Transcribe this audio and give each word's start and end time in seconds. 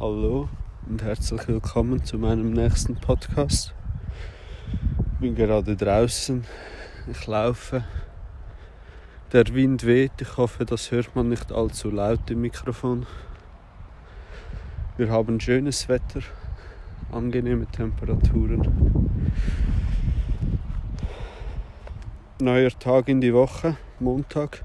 Hallo 0.00 0.48
und 0.88 1.02
herzlich 1.02 1.46
willkommen 1.46 2.02
zu 2.02 2.16
meinem 2.16 2.54
nächsten 2.54 2.96
Podcast. 2.96 3.74
Ich 5.12 5.18
bin 5.20 5.34
gerade 5.34 5.76
draußen, 5.76 6.42
ich 7.06 7.26
laufe. 7.26 7.84
Der 9.34 9.44
Wind 9.52 9.84
weht, 9.84 10.12
ich 10.18 10.38
hoffe, 10.38 10.64
das 10.64 10.90
hört 10.90 11.14
man 11.14 11.28
nicht 11.28 11.52
allzu 11.52 11.90
laut 11.90 12.30
im 12.30 12.40
Mikrofon. 12.40 13.04
Wir 14.96 15.10
haben 15.10 15.38
schönes 15.38 15.86
Wetter, 15.90 16.22
angenehme 17.12 17.66
Temperaturen. 17.66 19.10
Neuer 22.40 22.70
Tag 22.70 23.06
in 23.10 23.20
die 23.20 23.34
Woche, 23.34 23.76
Montag. 23.98 24.64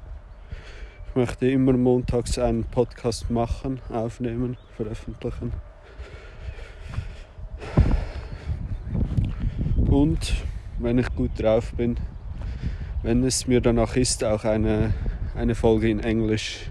Ich 1.16 1.18
möchte 1.18 1.48
immer 1.48 1.72
montags 1.72 2.38
einen 2.38 2.66
Podcast 2.66 3.32
machen, 3.32 3.80
aufnehmen, 3.88 4.58
veröffentlichen. 4.76 5.54
Und 9.88 10.34
wenn 10.78 10.98
ich 10.98 11.08
gut 11.16 11.32
drauf 11.38 11.72
bin, 11.72 11.96
wenn 13.02 13.24
es 13.24 13.48
mir 13.48 13.62
danach 13.62 13.96
ist, 13.96 14.26
auch 14.26 14.44
eine, 14.44 14.94
eine 15.36 15.56
Folge 15.56 15.90
in 15.90 16.02
Englisch. 16.02 16.70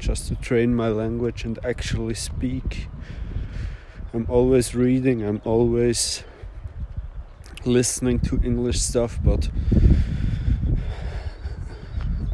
Just 0.00 0.28
to 0.30 0.34
train 0.42 0.74
my 0.74 0.88
language 0.88 1.46
and 1.46 1.64
actually 1.64 2.16
speak. 2.16 2.88
I'm 4.12 4.28
always 4.28 4.74
reading, 4.74 5.22
I'm 5.22 5.40
always 5.44 6.24
listening 7.64 8.20
to 8.22 8.40
English 8.42 8.80
stuff, 8.80 9.20
but 9.22 9.48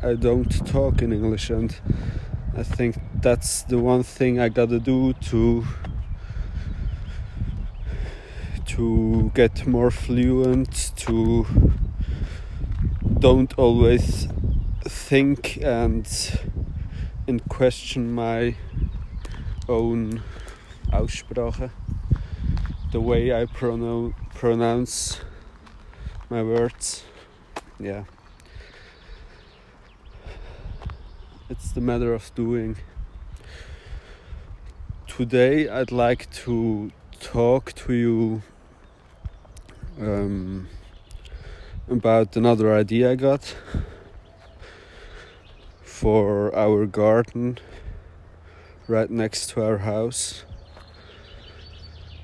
I 0.04 0.16
don't 0.16 0.66
talk 0.66 1.00
in 1.00 1.14
English, 1.14 1.48
and 1.48 1.74
I 2.54 2.62
think 2.62 2.96
that's 3.22 3.62
the 3.62 3.78
one 3.78 4.02
thing 4.02 4.38
I 4.38 4.50
gotta 4.50 4.78
do 4.78 5.14
to 5.30 5.64
to 8.66 9.30
get 9.34 9.66
more 9.66 9.90
fluent. 9.90 10.92
To 10.96 11.46
don't 13.18 13.58
always 13.58 14.28
think 14.82 15.56
and 15.62 16.06
and 17.26 17.48
question 17.48 18.12
my 18.12 18.56
own 19.70 20.22
Aussprache, 20.92 21.70
the 22.92 23.00
way 23.00 23.32
I 23.32 23.46
pronounce 23.46 24.14
pronounce 24.34 25.20
my 26.28 26.42
words. 26.42 27.04
Yeah. 27.80 28.04
It's 31.50 31.72
the 31.72 31.80
matter 31.80 32.14
of 32.14 32.34
doing. 32.34 32.76
Today, 35.06 35.68
I'd 35.68 35.92
like 35.92 36.30
to 36.44 36.90
talk 37.20 37.72
to 37.74 37.92
you 37.92 38.42
um, 40.00 40.68
about 41.88 42.34
another 42.36 42.74
idea 42.74 43.12
I 43.12 43.16
got 43.16 43.54
for 45.82 46.54
our 46.56 46.86
garden 46.86 47.58
right 48.88 49.10
next 49.10 49.50
to 49.50 49.62
our 49.62 49.78
house, 49.78 50.44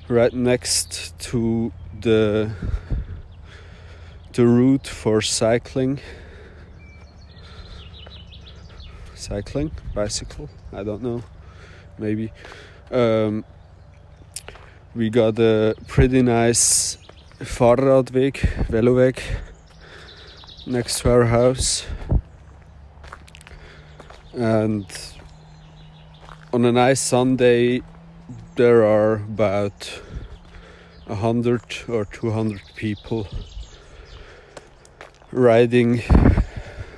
right 0.09 0.33
next 0.33 1.17
to 1.29 1.71
the 1.99 2.53
the 4.33 4.47
route 4.47 4.87
for 4.87 5.21
cycling 5.21 5.99
cycling, 9.21 9.71
bicycle, 9.93 10.49
I 10.73 10.83
don't 10.83 11.01
know, 11.01 11.23
maybe. 11.97 12.31
Um, 12.89 13.45
we 14.95 15.09
got 15.09 15.39
a 15.39 15.75
pretty 15.87 16.21
nice 16.21 16.97
Fahrradweg, 17.39 18.33
Veloweg, 18.67 19.19
next 20.65 21.01
to 21.01 21.11
our 21.11 21.25
house. 21.25 21.85
And 24.33 24.85
on 26.51 26.65
a 26.65 26.71
nice 26.71 26.99
Sunday, 26.99 27.81
there 28.55 28.83
are 28.83 29.13
about 29.13 30.01
a 31.07 31.15
hundred 31.15 31.61
or 31.87 32.05
two 32.05 32.31
hundred 32.31 32.61
people 32.75 33.27
riding 35.31 36.01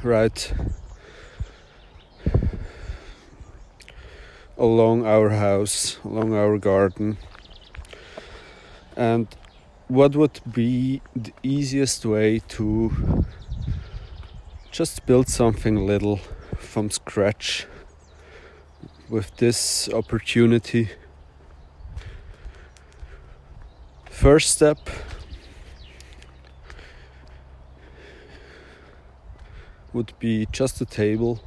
right 0.04 0.54
along 4.58 5.06
our 5.06 5.30
house, 5.30 5.98
along 6.04 6.34
our 6.34 6.58
garden. 6.58 7.18
And 8.96 9.28
what 9.88 10.16
would 10.16 10.40
be 10.52 11.02
the 11.16 11.34
easiest 11.42 12.06
way 12.06 12.40
to 12.50 13.26
just 14.72 15.06
build 15.06 15.28
something 15.28 15.86
little 15.88 16.20
from 16.58 16.90
scratch 16.90 17.68
with 19.10 19.36
this 19.38 19.90
opportunity? 19.90 20.90
First 24.06 24.52
step 24.52 24.78
would 29.92 30.14
be 30.20 30.48
just 30.52 30.82
a 30.82 30.86
table 30.86 31.40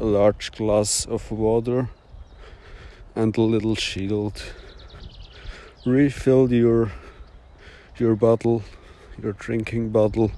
a 0.00 0.04
large 0.04 0.52
glass 0.52 1.06
of 1.06 1.30
water 1.30 1.88
and 3.14 3.36
a 3.36 3.40
little 3.40 3.74
shield. 3.74 4.42
Refill 5.86 6.52
your 6.52 6.92
your 7.96 8.16
bottle, 8.16 8.62
your 9.22 9.32
drinking 9.32 9.90
bottle 9.90 10.32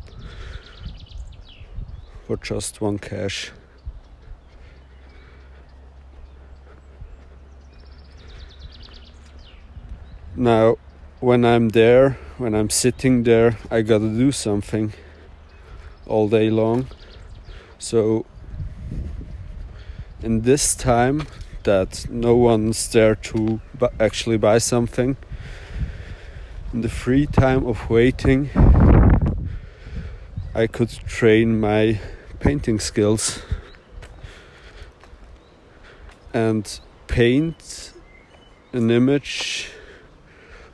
for 2.27 2.37
just 2.37 2.81
one 2.81 2.99
cash. 2.99 3.53
Now, 10.35 10.77
when 11.21 11.47
I'm 11.47 11.71
there, 11.71 12.19
when 12.37 12.55
I'm 12.55 12.69
sitting 12.69 13.23
there, 13.23 13.57
I 13.71 13.81
gotta 13.81 14.09
do 14.09 14.33
something 14.33 14.93
all 16.07 16.29
day 16.29 16.51
long. 16.51 16.89
So 17.79 18.27
in 20.27 20.41
this 20.41 20.75
time 20.75 21.25
that 21.63 22.05
no 22.11 22.35
one's 22.35 22.89
there 22.89 23.15
to 23.15 23.61
actually 24.01 24.37
buy 24.37 24.59
something. 24.59 25.17
In 26.75 26.81
the 26.81 26.89
free 26.89 27.27
time 27.27 27.65
of 27.65 27.89
waiting 27.89 28.51
i 30.53 30.67
could 30.67 30.91
train 31.07 31.61
my 31.61 32.01
painting 32.41 32.81
skills 32.81 33.43
and 36.35 36.81
paint 37.07 37.93
an 38.73 38.91
image 38.91 39.71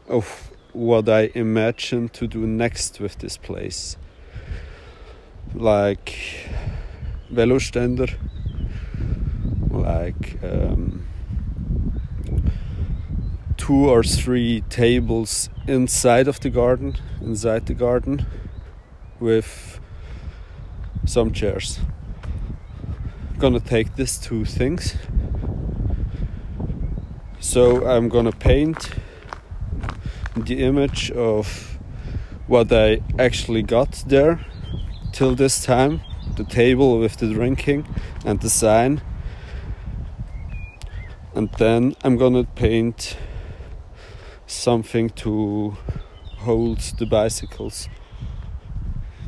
of 0.09 0.51
what 0.73 1.11
i 1.11 1.31
imagine 1.35 2.09
to 2.09 2.27
do 2.27 2.47
next 2.47 3.01
with 3.01 3.19
this 3.19 3.37
place. 3.37 3.99
Like 5.55 6.17
Velostender 7.31 8.15
like 9.83 10.39
um, 10.43 11.07
two 13.57 13.91
or 13.91 14.03
three 14.03 14.63
tables 14.69 15.51
inside 15.67 16.29
of 16.29 16.41
the 16.41 16.51
garden, 16.51 16.97
inside 17.21 17.67
the 17.67 17.75
garden, 17.75 18.25
with 19.21 19.81
some 21.05 21.33
chairs. 21.33 21.81
Gonna 23.39 23.61
take 23.61 23.97
these 23.97 24.19
two 24.19 24.45
things. 24.45 24.95
So 27.41 27.87
I'm 27.87 28.09
gonna 28.09 28.33
paint 28.33 28.91
the 30.37 30.63
image 30.63 31.11
of 31.11 31.79
what 32.47 32.73
I 32.73 33.03
actually 33.19 33.63
got 33.63 34.05
there 34.07 34.41
till 35.13 35.35
this 35.35 35.65
time 35.65 36.01
the 36.37 36.45
table 36.45 36.99
with 36.99 37.17
the 37.19 37.29
drinking 37.29 37.87
and 38.25 38.41
the 38.41 38.49
sign 38.49 39.03
and 41.35 41.51
then 41.59 41.95
I'm 42.05 42.17
gonna 42.17 42.45
paint 42.45 43.17
something 44.47 45.11
to 45.11 45.77
hold 46.39 46.79
the 46.99 47.07
bicycles 47.07 47.89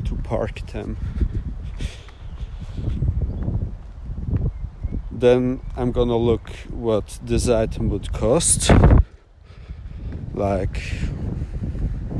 to 0.05 0.15
park 0.15 0.71
them 0.71 0.97
then 5.11 5.61
I'm 5.75 5.91
gonna 5.91 6.17
look 6.17 6.49
what 6.69 7.19
this 7.23 7.49
item 7.49 7.89
would 7.89 8.11
cost 8.13 8.71
like 10.33 10.81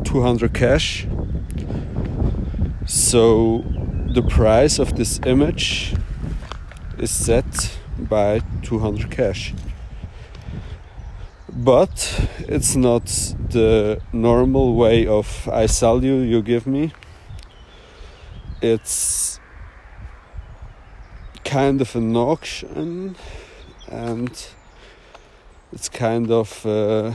200 0.03 0.53
cash 0.53 1.05
so 2.85 3.63
the 4.13 4.21
price 4.21 4.79
of 4.79 4.95
this 4.95 5.19
image 5.25 5.93
is 6.97 7.11
set 7.11 7.77
by 7.97 8.41
200 8.61 9.09
cash. 9.09 9.53
But 11.55 12.27
it's 12.39 12.75
not 12.75 13.05
the 13.49 14.01
normal 14.11 14.75
way 14.75 15.07
of 15.07 15.47
I 15.47 15.67
sell 15.67 16.03
you, 16.03 16.15
you 16.17 16.41
give 16.41 16.67
me. 16.67 16.91
It's 18.61 19.39
kind 21.45 21.79
of 21.79 21.95
an 21.95 22.17
auction 22.17 23.15
and 23.87 24.47
it's 25.71 25.87
kind 25.87 26.29
of 26.29 26.65
uh, 26.65 27.13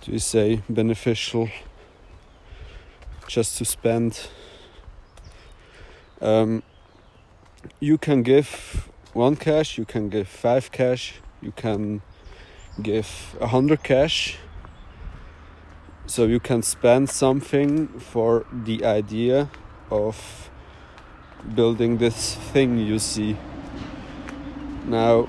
do 0.00 0.12
you 0.12 0.18
say 0.18 0.62
beneficial 0.68 1.48
just 3.28 3.58
to 3.58 3.64
spend 3.64 4.28
um, 6.20 6.62
you 7.78 7.98
can 7.98 8.22
give 8.22 8.88
one 9.12 9.36
cash 9.36 9.78
you 9.78 9.84
can 9.84 10.08
give 10.08 10.26
five 10.26 10.72
cash 10.72 11.20
you 11.44 11.52
can 11.52 12.00
give 12.80 13.36
a 13.40 13.46
hundred 13.48 13.82
cash. 13.82 14.38
So 16.06 16.24
you 16.24 16.40
can 16.40 16.62
spend 16.62 17.10
something 17.10 17.88
for 17.98 18.46
the 18.52 18.84
idea 18.84 19.50
of 19.90 20.50
building 21.54 21.98
this 21.98 22.34
thing 22.52 22.78
you 22.78 22.98
see. 22.98 23.36
Now 24.86 25.28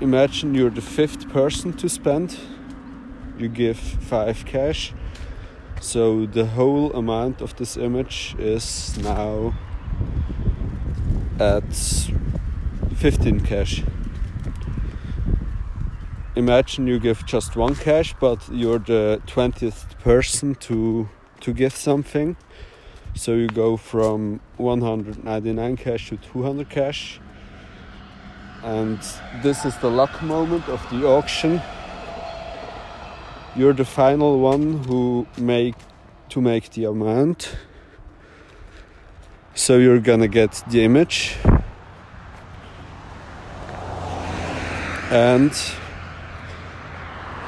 imagine 0.00 0.54
you're 0.54 0.70
the 0.70 0.82
fifth 0.82 1.28
person 1.30 1.72
to 1.74 1.88
spend. 1.88 2.38
You 3.38 3.48
give 3.48 3.78
five 3.78 4.44
cash. 4.44 4.92
So 5.80 6.26
the 6.26 6.46
whole 6.46 6.92
amount 6.92 7.40
of 7.40 7.56
this 7.56 7.76
image 7.76 8.36
is 8.38 8.96
now 8.98 9.54
at 11.38 11.74
15 12.94 13.40
cash 13.40 13.82
imagine 16.36 16.86
you 16.86 16.98
give 16.98 17.24
just 17.26 17.56
one 17.56 17.74
cash 17.74 18.14
but 18.20 18.48
you're 18.50 18.78
the 18.78 19.20
20th 19.26 19.98
person 20.00 20.54
to 20.56 21.08
to 21.40 21.52
give 21.52 21.74
something. 21.74 22.36
So 23.14 23.34
you 23.34 23.46
go 23.48 23.76
from 23.76 24.40
199 24.56 25.76
cash 25.76 26.08
to 26.08 26.16
200 26.16 26.68
cash. 26.68 27.20
And 28.62 28.98
this 29.42 29.64
is 29.64 29.76
the 29.78 29.90
luck 29.90 30.22
moment 30.22 30.68
of 30.68 30.80
the 30.90 31.06
auction. 31.06 31.60
You're 33.54 33.74
the 33.74 33.84
final 33.84 34.40
one 34.40 34.82
who 34.84 35.26
make 35.38 35.76
to 36.30 36.40
make 36.40 36.70
the 36.70 36.84
amount. 36.84 37.56
So 39.54 39.76
you're 39.76 40.00
gonna 40.00 40.26
get 40.26 40.64
the 40.70 40.82
image. 40.82 41.36
And 45.10 45.52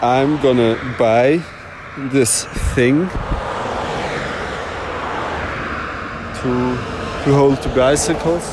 I'm 0.02 0.40
gonna 0.42 0.76
buy 0.98 1.42
this 1.96 2.44
thing 2.74 3.08
to 6.40 6.50
to 7.24 7.34
hold 7.34 7.62
the 7.62 7.72
bicycles. 7.74 8.44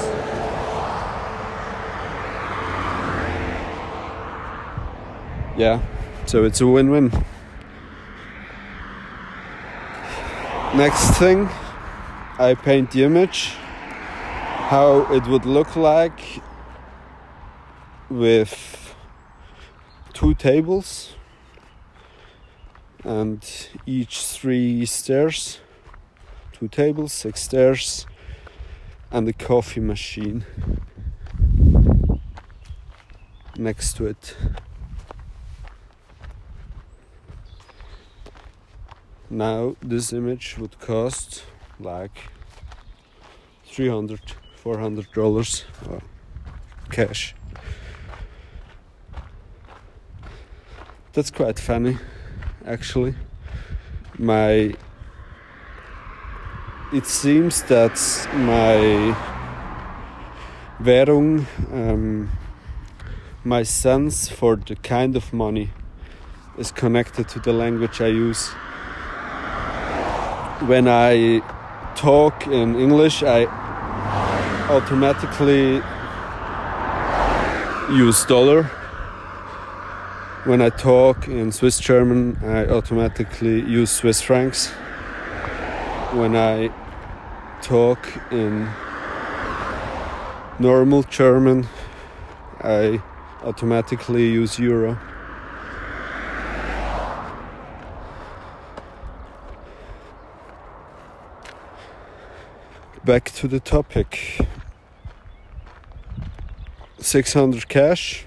Yeah 5.58 5.80
so 6.26 6.44
it's 6.46 6.62
a 6.62 6.68
win-win. 6.68 7.12
Next 10.76 11.12
thing 11.20 11.50
I 12.40 12.56
paint 12.56 12.92
the 12.92 13.04
image 13.04 13.56
how 14.70 15.06
it 15.14 15.28
would 15.28 15.46
look 15.46 15.76
like 15.76 16.42
with 18.10 18.96
two 20.14 20.34
tables 20.34 21.14
and 23.04 23.70
each 23.86 24.24
three 24.26 24.86
stairs 24.86 25.60
two 26.54 26.68
tables 26.68 27.12
six 27.12 27.42
stairs 27.42 28.06
and 29.12 29.28
a 29.28 29.34
coffee 29.34 29.80
machine 29.80 30.46
next 33.58 33.98
to 33.98 34.06
it. 34.06 34.36
Now 39.30 39.76
this 39.82 40.14
image 40.14 40.58
would 40.58 40.80
cost 40.80 41.44
like 41.80 42.32
300 43.66 44.20
400 44.56 45.12
dollars 45.12 45.66
cash. 46.90 47.36
That's 51.14 51.30
quite 51.30 51.60
funny 51.60 51.98
actually 52.66 53.16
my 54.18 54.74
it 56.94 57.06
seems 57.06 57.64
that 57.64 57.98
my 58.34 59.16
Währung 60.82 61.46
um, 61.72 62.30
my 63.44 63.64
sense 63.64 64.30
for 64.30 64.56
the 64.56 64.76
kind 64.76 65.16
of 65.16 65.34
money 65.34 65.70
is 66.58 66.72
connected 66.72 67.28
to 67.30 67.40
the 67.40 67.54
language 67.54 68.02
I 68.02 68.08
use 68.08 68.54
when 70.68 70.88
I 70.88 71.42
talk 71.96 72.48
in 72.48 72.76
English, 72.76 73.22
I 73.24 73.46
automatically 74.70 75.82
use 77.96 78.26
dollar. 78.26 78.70
When 80.46 80.62
I 80.62 80.70
talk 80.72 81.30
in 81.30 81.54
Swiss 81.54 81.80
German, 81.80 82.38
I 82.44 82.66
automatically 82.66 83.62
use 83.62 83.90
Swiss 83.90 84.22
francs. 84.22 84.68
When 86.12 86.36
I 86.36 86.70
talk 87.62 88.00
in 88.30 88.70
normal 90.60 91.04
German, 91.04 91.66
I 92.60 93.02
automatically 93.42 94.30
use 94.30 94.60
euro. 94.60 95.00
back 103.06 103.26
to 103.32 103.50
the 103.50 103.60
topic 103.60 104.40
600 107.00 107.68
cash 107.68 108.26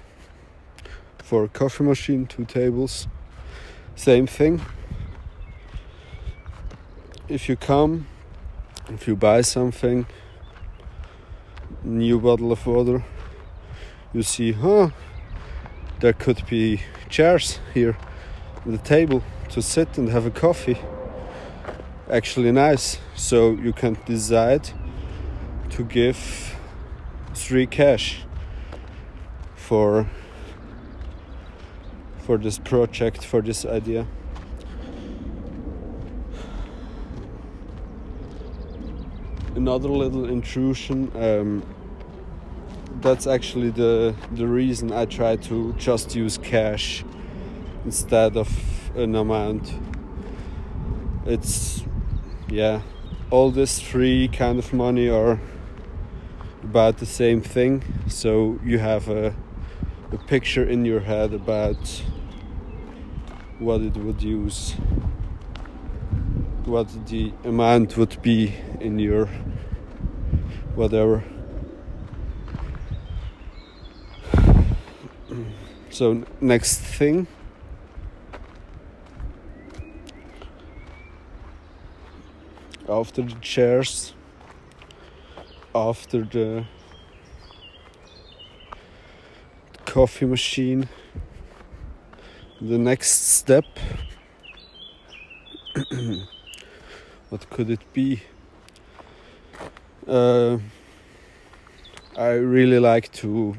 for 1.27 1.43
a 1.43 1.47
coffee 1.49 1.83
machine 1.83 2.25
two 2.25 2.45
tables 2.45 3.07
same 3.95 4.25
thing 4.25 4.61
if 7.27 7.49
you 7.49 7.55
come 7.57 8.07
if 8.89 9.07
you 9.07 9.15
buy 9.15 9.41
something 9.41 10.05
new 11.83 12.17
bottle 12.17 12.51
of 12.51 12.65
water 12.65 13.03
you 14.13 14.23
see 14.23 14.53
huh 14.53 14.89
there 15.99 16.13
could 16.13 16.41
be 16.47 16.81
chairs 17.09 17.59
here 17.73 17.97
the 18.65 18.77
table 18.77 19.21
to 19.49 19.61
sit 19.61 19.97
and 19.97 20.07
have 20.07 20.25
a 20.25 20.31
coffee 20.31 20.77
actually 22.09 22.51
nice. 22.51 22.97
So 23.15 23.51
you 23.51 23.73
can 23.73 23.97
decide 24.05 24.69
to 25.71 25.83
give 25.83 26.55
three 27.33 27.67
cash 27.67 28.23
for 29.55 30.07
for 32.27 32.37
this 32.37 32.59
project 32.59 33.23
for 33.23 33.41
this 33.41 33.65
idea. 33.65 34.05
Another 39.55 39.87
little 39.87 40.25
intrusion. 40.25 41.09
Um, 41.15 41.63
that's 42.99 43.27
actually 43.27 43.69
the 43.69 44.13
the 44.33 44.45
reason 44.45 44.91
I 44.91 45.05
try 45.05 45.37
to 45.37 45.73
just 45.77 46.15
use 46.15 46.37
cash 46.37 47.05
instead 47.85 48.35
of 48.35 48.49
an 48.97 49.15
amount. 49.15 49.73
It's 51.25 51.81
yeah, 52.49 52.81
all 53.31 53.51
this 53.51 53.79
free 53.79 54.27
kind 54.27 54.59
of 54.59 54.73
money 54.73 55.07
are 55.07 55.39
about 56.61 56.97
the 56.97 57.05
same 57.05 57.41
thing. 57.41 57.83
So 58.07 58.59
you 58.65 58.79
have 58.79 59.07
a, 59.07 59.33
a 60.11 60.17
picture 60.17 60.65
in 60.67 60.83
your 60.83 60.99
head 60.99 61.33
about 61.33 62.03
what 63.59 63.81
it 63.81 63.95
would 63.97 64.21
use 64.21 64.73
what 66.65 66.87
the 67.07 67.31
amount 67.43 67.97
would 67.97 68.21
be 68.21 68.53
in 68.81 68.99
your 68.99 69.27
whatever. 70.75 71.23
So 75.89 76.23
next 76.41 76.79
thing. 76.79 77.27
After 82.89 83.21
the 83.21 83.35
chairs 83.41 84.13
after 85.77 86.23
the 86.23 86.65
coffee 89.85 90.25
machine 90.25 90.89
the 92.59 92.79
next 92.79 93.35
step. 93.35 93.65
what 97.29 97.47
could 97.51 97.69
it 97.69 97.81
be? 97.93 98.23
Uh, 100.07 100.57
I 102.17 102.29
really 102.29 102.79
like 102.79 103.11
to 103.13 103.55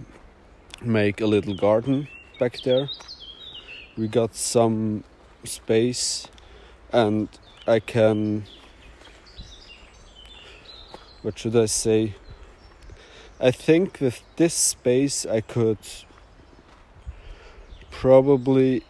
make 0.83 1.21
a 1.21 1.27
little 1.27 1.55
garden 1.55 2.09
back 2.41 2.61
there. 2.63 2.89
We 3.97 4.09
got 4.09 4.35
some 4.35 5.05
space 5.45 6.27
and 6.93 7.29
I 7.69 7.79
can 7.79 8.47
what 11.23 11.39
should 11.39 11.55
I 11.55 11.67
say? 11.67 12.15
I 13.41 13.53
think 13.53 14.01
with 14.01 14.23
this 14.35 14.55
space 14.55 15.25
I 15.25 15.41
could 15.41 15.79
probably 17.91 18.83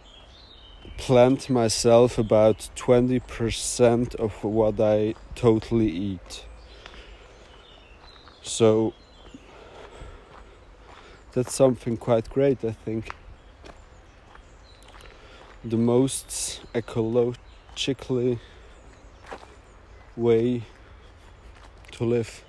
plant 0.96 1.48
myself 1.48 2.18
about 2.18 2.68
20% 2.76 4.14
of 4.16 4.44
what 4.44 4.80
I 4.80 5.14
totally 5.34 5.90
eat. 5.90 6.44
So 8.42 8.94
that's 11.32 11.54
something 11.54 11.96
quite 11.96 12.28
great, 12.30 12.64
I 12.64 12.72
think. 12.72 13.14
The 15.64 15.76
most 15.76 16.62
ecologically 16.74 18.38
way 20.16 20.62
to 21.92 22.04
live 22.04 22.44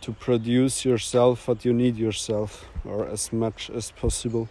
to 0.00 0.12
produce 0.12 0.84
yourself 0.84 1.48
what 1.48 1.64
you 1.64 1.72
need 1.72 1.96
yourself 1.96 2.66
or 2.84 3.06
as 3.08 3.32
much 3.32 3.68
as 3.70 3.90
possible 3.90 4.48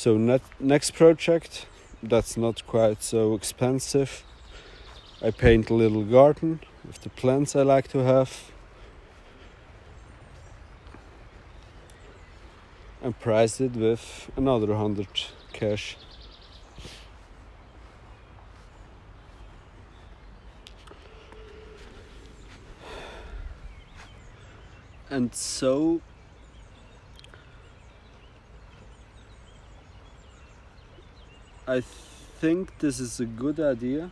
so 0.00 0.16
net, 0.16 0.40
next 0.58 0.92
project 0.92 1.66
that's 2.02 2.34
not 2.34 2.66
quite 2.66 3.02
so 3.02 3.34
expensive. 3.34 4.24
I 5.20 5.30
paint 5.30 5.68
a 5.68 5.74
little 5.74 6.04
garden 6.04 6.60
with 6.86 7.02
the 7.02 7.10
plants 7.10 7.54
i 7.54 7.60
like 7.60 7.88
to 7.88 7.98
have. 7.98 8.50
And 13.02 13.20
price 13.20 13.60
it 13.60 13.72
with 13.72 14.30
another 14.38 14.68
100 14.68 15.06
cash. 15.52 15.98
And 25.10 25.34
so 25.34 26.00
I 31.68 31.82
think 32.40 32.78
this 32.78 32.98
is 33.00 33.20
a 33.20 33.26
good 33.26 33.60
idea 33.60 34.10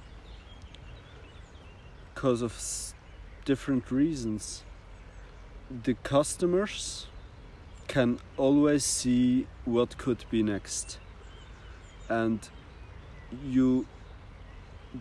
because 2.14 2.42
of 2.42 2.54
different 3.44 3.90
reasons. 3.90 4.64
The 5.70 5.94
customers 5.94 7.06
can 7.86 8.18
always 8.36 8.84
see 8.84 9.46
what 9.64 9.96
could 9.96 10.24
be 10.30 10.42
next, 10.42 10.98
and 12.08 12.46
you 13.44 13.86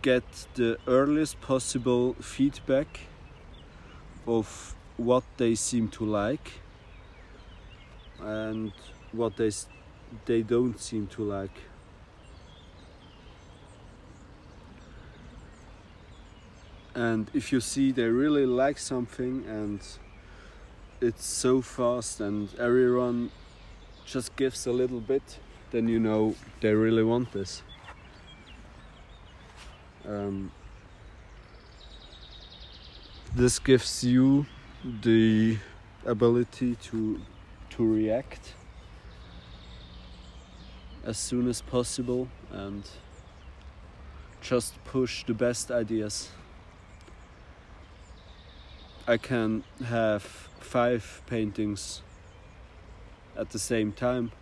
get 0.02 0.24
the 0.56 0.78
earliest 0.88 1.42
possible 1.42 2.14
feedback 2.22 3.02
of 4.26 4.76
what 4.96 5.24
they 5.36 5.56
seem 5.56 5.90
to 5.90 6.06
like 6.06 6.62
and 8.20 8.72
what 9.12 9.36
they 9.38 9.52
they 10.26 10.42
don't 10.42 10.80
seem 10.80 11.08
to 11.08 11.24
like. 11.24 11.58
And 16.98 17.30
if 17.36 17.52
you 17.52 17.60
see 17.60 17.92
they 17.92 18.06
really 18.06 18.48
like 18.48 18.80
something 18.80 19.46
and 19.48 19.80
it's 21.00 21.28
so 21.28 21.62
fast 21.62 22.20
and 22.20 22.50
everyone 22.56 23.30
just 24.04 24.36
gives 24.36 24.66
a 24.66 24.72
little 24.72 25.00
bit, 25.00 25.38
then 25.70 25.88
you 25.88 26.00
know 26.00 26.34
they 26.60 26.74
really 26.74 27.04
want 27.04 27.32
this. 27.34 27.62
Um, 30.08 30.52
this 33.36 33.60
gives 33.60 34.04
you 34.04 34.48
the 35.04 35.60
ability 36.04 36.78
to 36.86 37.22
to 37.70 37.86
react 37.86 38.56
as 41.04 41.20
soon 41.20 41.48
as 41.48 41.62
possible 41.62 42.28
and 42.50 42.90
just 44.42 44.84
push 44.84 45.24
the 45.26 45.36
best 45.36 45.70
ideas. 45.70 46.32
I 49.10 49.16
can 49.16 49.64
have 49.86 50.24
five 50.60 51.22
paintings 51.28 52.02
at 53.38 53.52
the 53.52 53.60
same 53.60 53.94
time 53.94 54.34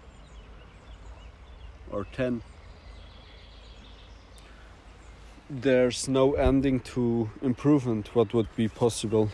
or 1.92 2.06
ten. 2.06 2.42
There's 5.48 6.08
no 6.08 6.34
ending 6.34 6.80
to 6.96 7.30
improvement. 7.44 8.16
What 8.16 8.34
would 8.34 8.48
be 8.56 8.68
possible? 8.68 9.30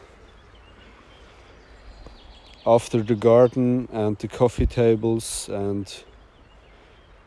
After 2.65 3.01
the 3.01 3.15
garden 3.15 3.87
and 3.93 4.17
the 4.17 4.27
coffee 4.27 4.67
tables 4.67 5.47
and 5.47 6.03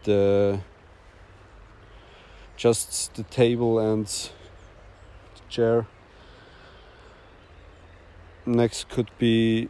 the 0.02 0.60
just 2.58 3.14
the 3.14 3.22
table 3.22 3.78
and 3.78 4.06
the 4.06 5.48
chair 5.48 5.86
next 8.46 8.88
could 8.88 9.10
be 9.18 9.68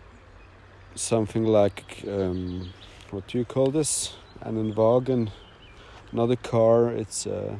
something 0.94 1.44
like 1.44 2.04
um, 2.08 2.72
what 3.10 3.26
do 3.28 3.38
you 3.38 3.44
call 3.44 3.70
this? 3.70 4.14
An 4.40 4.74
wagon 4.74 5.30
another 6.12 6.36
car. 6.36 6.90
It's 6.90 7.26
uh, 7.26 7.56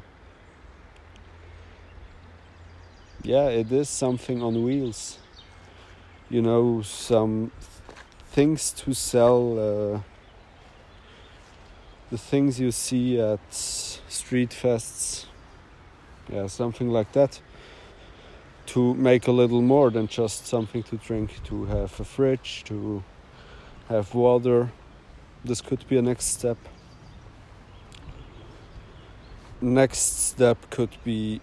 yeah 3.22 3.48
it 3.48 3.70
is 3.72 3.88
something 3.88 4.42
on 4.42 4.62
wheels. 4.64 5.18
You 6.30 6.42
know 6.42 6.82
some 6.82 7.52
things 8.30 8.72
to 8.72 8.94
sell 8.94 9.58
uh, 9.58 10.00
the 12.10 12.18
things 12.18 12.58
you 12.58 12.70
see 12.70 13.20
at 13.20 13.40
street 13.52 14.50
fests. 14.50 15.26
Yeah 16.32 16.46
something 16.46 16.88
like 16.88 17.12
that 17.12 17.40
to 18.74 18.94
make 18.94 19.26
a 19.26 19.32
little 19.32 19.62
more 19.62 19.90
than 19.90 20.06
just 20.06 20.46
something 20.46 20.82
to 20.82 20.96
drink 20.96 21.42
to 21.44 21.64
have 21.64 21.98
a 22.00 22.04
fridge 22.04 22.62
to 22.64 23.02
have 23.88 24.14
water 24.14 24.70
this 25.44 25.60
could 25.60 25.86
be 25.88 25.96
a 25.96 26.02
next 26.02 26.26
step 26.26 26.58
next 29.60 30.26
step 30.28 30.58
could 30.70 30.96
be 31.04 31.40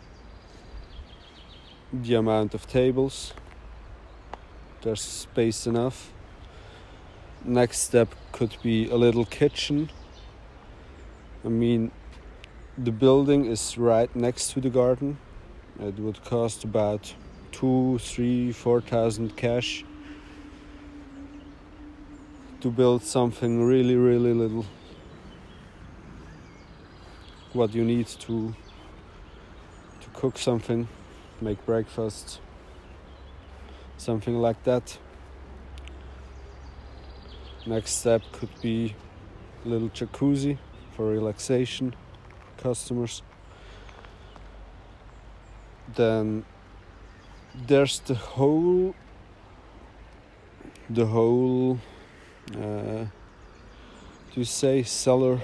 the 1.91 2.15
amount 2.15 2.53
of 2.53 2.67
tables 2.67 3.33
there's 4.81 5.01
space 5.01 5.67
enough 5.67 6.11
next 7.43 7.79
step 7.79 8.13
could 8.31 8.55
be 8.61 8.89
a 8.89 8.95
little 8.95 9.25
kitchen. 9.25 9.89
I 11.43 11.49
mean, 11.49 11.91
the 12.77 12.91
building 12.91 13.45
is 13.45 13.77
right 13.77 14.13
next 14.15 14.51
to 14.53 14.61
the 14.61 14.69
garden. 14.69 15.17
It 15.79 15.97
would 15.97 16.23
cost 16.23 16.63
about 16.63 17.13
two, 17.51 17.99
three, 17.99 18.51
four 18.51 18.81
thousand 18.81 19.35
cash 19.35 19.83
to 22.61 22.69
build 22.69 23.03
something 23.03 23.63
really, 23.63 23.95
really 23.95 24.33
little. 24.33 24.65
What 27.53 27.73
you 27.73 27.83
need 27.83 28.07
to 28.07 28.55
to 30.01 30.09
cook 30.13 30.37
something, 30.37 30.87
make 31.41 31.65
breakfast, 31.65 32.39
something 33.97 34.35
like 34.35 34.63
that. 34.63 34.97
Next 37.65 37.91
step 37.99 38.21
could 38.31 38.49
be 38.61 38.95
a 39.65 39.67
little 39.67 39.89
jacuzzi 39.89 40.57
for 40.95 41.05
relaxation 41.05 41.95
customers. 42.57 43.21
Then 45.95 46.45
there's 47.53 47.99
the 47.99 48.15
whole 48.15 48.95
the 50.89 51.05
whole 51.05 51.79
uh, 52.57 53.05
you 54.33 54.45
say 54.45 54.81
cellar? 54.83 55.41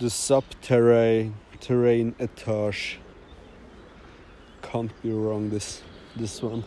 The 0.00 0.10
subterranean 0.10 1.34
terrain 1.60 2.14
etage. 2.18 2.98
Can't 4.62 4.92
be 5.02 5.10
wrong 5.12 5.50
this 5.50 5.82
this 6.16 6.42
one. 6.42 6.64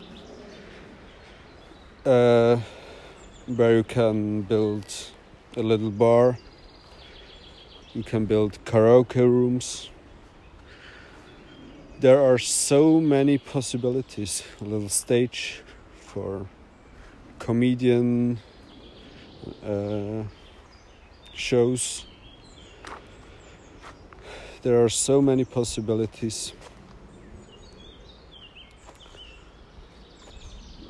Uh, 2.04 2.60
where 3.46 3.76
you 3.76 3.84
can 3.84 4.42
build 4.42 4.86
a 5.56 5.62
little 5.62 5.90
bar. 5.90 6.38
You 7.94 8.02
can 8.02 8.24
build 8.24 8.58
karaoke 8.64 9.16
rooms. 9.16 9.90
There 12.00 12.20
are 12.22 12.38
so 12.38 13.00
many 13.00 13.36
possibilities. 13.36 14.42
A 14.62 14.64
little 14.64 14.88
stage 14.88 15.60
for 16.00 16.46
comedian 17.38 18.38
uh, 19.62 20.22
shows. 21.34 22.06
There 24.62 24.82
are 24.82 24.88
so 24.88 25.20
many 25.20 25.44
possibilities. 25.44 26.54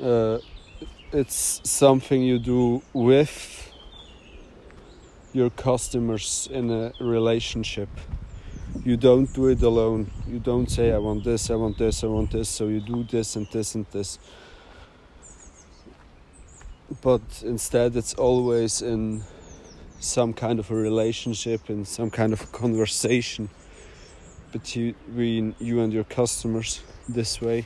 Uh, 0.01 0.39
it's 1.11 1.59
something 1.69 2.21
you 2.21 2.39
do 2.39 2.81
with 2.93 3.62
your 5.33 5.49
customers 5.49 6.47
in 6.51 6.69
a 6.69 6.93
relationship. 6.99 7.89
You 8.85 8.97
don't 8.97 9.31
do 9.33 9.47
it 9.47 9.61
alone. 9.61 10.09
You 10.27 10.39
don't 10.39 10.69
say, 10.69 10.91
I 10.91 10.97
want 10.97 11.23
this, 11.23 11.49
I 11.49 11.55
want 11.55 11.77
this, 11.77 12.03
I 12.03 12.07
want 12.07 12.31
this, 12.31 12.49
so 12.49 12.67
you 12.67 12.79
do 12.79 13.03
this 13.03 13.35
and 13.35 13.47
this 13.51 13.75
and 13.75 13.85
this. 13.91 14.19
But 17.01 17.21
instead, 17.43 17.95
it's 17.95 18.13
always 18.13 18.81
in 18.81 19.23
some 19.99 20.33
kind 20.33 20.59
of 20.59 20.69
a 20.69 20.75
relationship, 20.75 21.69
in 21.69 21.85
some 21.85 22.09
kind 22.09 22.33
of 22.33 22.41
a 22.41 22.45
conversation 22.57 23.49
between 24.51 25.55
you 25.59 25.81
and 25.81 25.91
your 25.91 26.03
customers 26.03 26.81
this 27.09 27.41
way. 27.41 27.65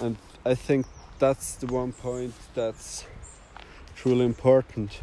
And 0.00 0.16
I 0.46 0.54
think 0.54 0.86
that's 1.18 1.56
the 1.56 1.66
one 1.66 1.92
point 1.92 2.32
that's 2.54 3.04
truly 4.02 4.24
important 4.24 5.02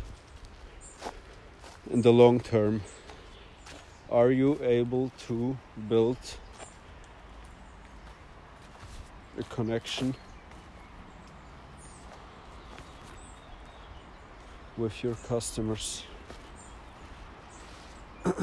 in 1.92 2.02
the 2.02 2.12
long 2.12 2.40
term. 2.40 2.82
Are 4.10 4.32
you 4.32 4.58
able 4.64 5.12
to 5.28 5.56
build 5.88 6.18
a 9.38 9.44
connection 9.54 10.16
with 14.78 15.04
your 15.04 15.14
customers? 15.28 16.02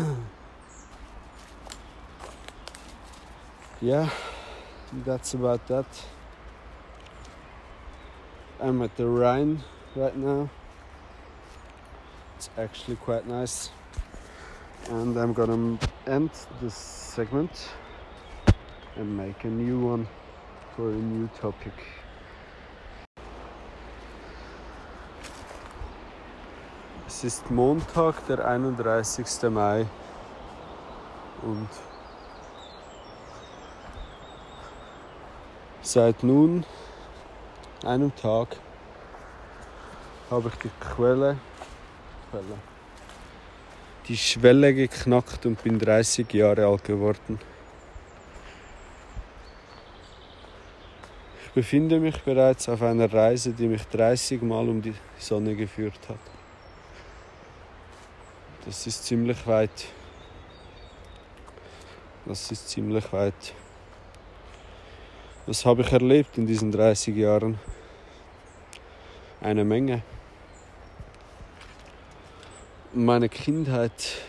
yeah, 3.80 4.08
that's 5.04 5.34
about 5.34 5.66
that. 5.66 5.86
I'm 8.60 8.82
at 8.82 8.96
the 8.96 9.08
Rhine 9.08 9.64
right 9.96 10.16
now. 10.16 10.48
It's 12.36 12.50
actually 12.58 12.96
quite 12.96 13.26
nice. 13.26 13.70
And 14.90 15.16
I'm 15.16 15.32
gonna 15.32 15.78
end 16.06 16.30
this 16.60 16.74
segment 16.74 17.70
and 18.96 19.16
make 19.16 19.44
a 19.44 19.48
new 19.48 19.78
one 19.80 20.06
for 20.74 20.88
a 20.88 20.94
new 20.94 21.28
topic. 21.40 21.72
Es 27.06 27.22
ist 27.22 27.50
Montag, 27.50 28.26
der 28.26 28.44
31. 28.44 29.50
Mai 29.50 29.86
und 31.42 31.68
seit 35.80 36.22
nun 36.24 36.66
einem 37.84 38.14
Tag 38.16 38.56
habe 40.30 40.48
ich 40.48 40.54
die 40.56 40.70
Quelle, 40.80 41.36
Quelle, 42.30 42.58
die 44.08 44.16
Schwelle 44.16 44.74
geknackt 44.74 45.46
und 45.46 45.62
bin 45.62 45.78
30 45.78 46.32
Jahre 46.32 46.66
alt 46.66 46.84
geworden. 46.84 47.38
Ich 51.44 51.50
befinde 51.52 52.00
mich 52.00 52.20
bereits 52.22 52.68
auf 52.68 52.82
einer 52.82 53.12
Reise, 53.12 53.52
die 53.52 53.68
mich 53.68 53.84
30 53.86 54.42
Mal 54.42 54.68
um 54.68 54.82
die 54.82 54.94
Sonne 55.18 55.54
geführt 55.54 56.00
hat. 56.08 56.18
Das 58.66 58.86
ist 58.86 59.04
ziemlich 59.04 59.46
weit. 59.46 59.86
Das 62.26 62.50
ist 62.50 62.70
ziemlich 62.70 63.12
weit. 63.12 63.54
Was 65.46 65.66
habe 65.66 65.82
ich 65.82 65.92
erlebt 65.92 66.38
in 66.38 66.46
diesen 66.46 66.72
30 66.72 67.14
Jahren? 67.14 67.60
Eine 69.42 69.64
Menge. 69.64 70.02
Meine 72.96 73.28
Kindheit 73.28 74.22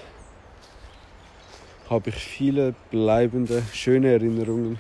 habe 1.88 2.10
ich 2.10 2.16
viele 2.16 2.74
bleibende, 2.90 3.62
schöne 3.72 4.12
Erinnerungen. 4.12 4.80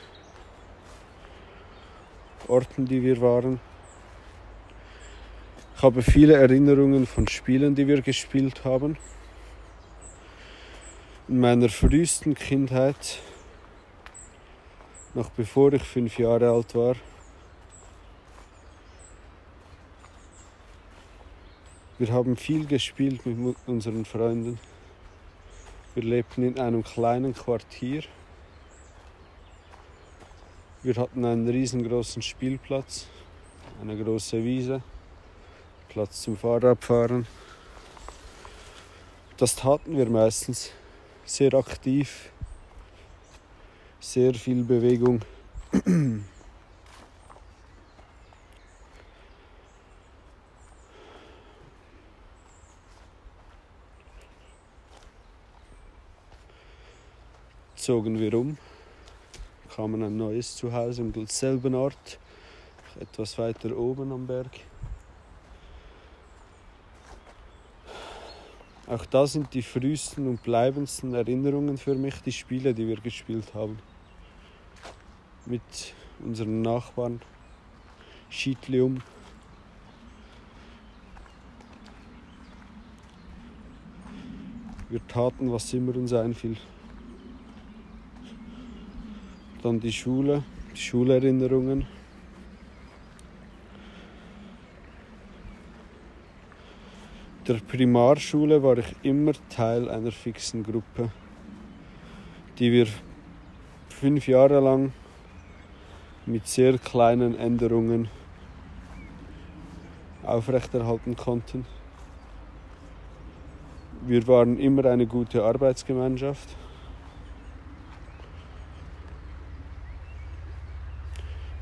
Orten, 2.47 2.87
die 2.87 3.03
wir 3.03 3.21
waren. 3.21 3.59
Ich 5.77 5.83
habe 5.83 6.01
viele 6.01 6.33
Erinnerungen 6.33 7.05
von 7.05 7.27
Spielen, 7.27 7.75
die 7.75 7.87
wir 7.87 8.01
gespielt 8.01 8.65
haben. 8.65 8.97
In 11.27 11.39
meiner 11.39 11.69
frühesten 11.69 12.33
Kindheit 12.33 13.19
noch 15.13 15.29
bevor 15.29 15.73
ich 15.73 15.83
fünf 15.83 16.17
Jahre 16.17 16.49
alt 16.49 16.73
war. 16.73 16.95
Wir 21.97 22.11
haben 22.11 22.35
viel 22.35 22.65
gespielt 22.65 23.25
mit 23.25 23.55
unseren 23.67 24.03
Freunden. 24.05 24.59
Wir 25.93 26.03
lebten 26.03 26.43
in 26.43 26.59
einem 26.59 26.83
kleinen 26.83 27.33
Quartier. 27.33 28.03
Wir 30.83 30.95
hatten 30.95 31.23
einen 31.23 31.47
riesengroßen 31.47 32.21
Spielplatz, 32.21 33.07
eine 33.81 33.95
große 33.95 34.43
Wiese, 34.43 34.81
Platz 35.89 36.21
zum 36.21 36.37
Fahrradfahren. 36.37 37.25
Das 39.37 39.55
taten 39.55 39.97
wir 39.97 40.09
meistens 40.09 40.71
sehr 41.25 41.53
aktiv 41.53 42.29
sehr 44.05 44.33
viel 44.35 44.63
Bewegung. 44.63 45.21
Zogen 57.85 58.17
wir 58.17 58.33
um, 58.33 58.57
kamen 59.75 60.01
ein 60.01 60.17
neues 60.17 60.55
Zuhause 60.55 61.03
am 61.03 61.27
selben 61.27 61.75
Ort, 61.75 62.17
etwas 62.99 63.37
weiter 63.37 63.77
oben 63.77 64.11
am 64.11 64.25
Berg. 64.25 64.49
Auch 68.87 69.05
da 69.05 69.27
sind 69.27 69.53
die 69.53 69.61
frühesten 69.61 70.27
und 70.27 70.41
bleibendsten 70.41 71.13
Erinnerungen 71.13 71.77
für 71.77 71.93
mich 71.93 72.15
die 72.23 72.31
Spiele, 72.31 72.73
die 72.73 72.87
wir 72.87 72.99
gespielt 72.99 73.53
haben 73.53 73.77
mit 75.45 75.61
unseren 76.25 76.63
Nachbarn 76.63 77.21
Schiedlium. 78.31 79.03
Wir 84.89 85.07
taten, 85.07 85.51
was 85.51 85.71
immer 85.71 85.95
uns 85.95 86.13
einfiel. 86.13 86.57
Dann 89.65 89.79
die 89.79 89.91
Schule, 89.91 90.43
die 90.75 90.79
Schulerinnerungen. 90.79 91.87
der 97.47 97.55
Primarschule 97.55 98.61
war 98.61 98.77
ich 98.77 98.95
immer 99.01 99.33
Teil 99.49 99.89
einer 99.89 100.11
fixen 100.11 100.61
Gruppe, 100.61 101.09
die 102.59 102.71
wir 102.71 102.87
fünf 103.89 104.27
Jahre 104.27 104.59
lang 104.59 104.93
mit 106.27 106.47
sehr 106.47 106.77
kleinen 106.77 107.35
Änderungen 107.35 108.09
aufrechterhalten 110.21 111.15
konnten. 111.15 111.65
Wir 114.05 114.27
waren 114.27 114.59
immer 114.59 114.85
eine 114.85 115.07
gute 115.07 115.43
Arbeitsgemeinschaft. 115.43 116.55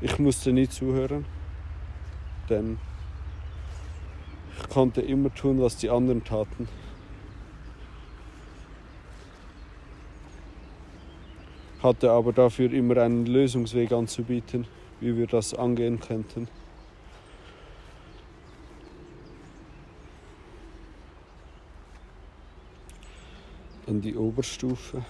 Ich 0.04 0.18
musste 0.18 0.52
nie 0.52 0.68
zuhören, 0.68 1.24
denn 2.50 2.78
ich 4.60 4.68
konnte 4.68 5.00
immer 5.00 5.34
tun, 5.34 5.62
was 5.62 5.78
die 5.78 5.88
anderen 5.88 6.22
taten. 6.22 6.68
hatte 11.82 12.10
aber 12.10 12.34
dafür 12.34 12.70
immer 12.72 12.98
einen 12.98 13.24
Lösungsweg 13.24 13.92
anzubieten, 13.92 14.66
wie 15.00 15.16
wir 15.16 15.26
das 15.26 15.54
angehen 15.54 16.00
könnten. 16.00 16.48
Dann 23.86 24.02
die 24.02 24.16
Oberstufe. 24.16 25.02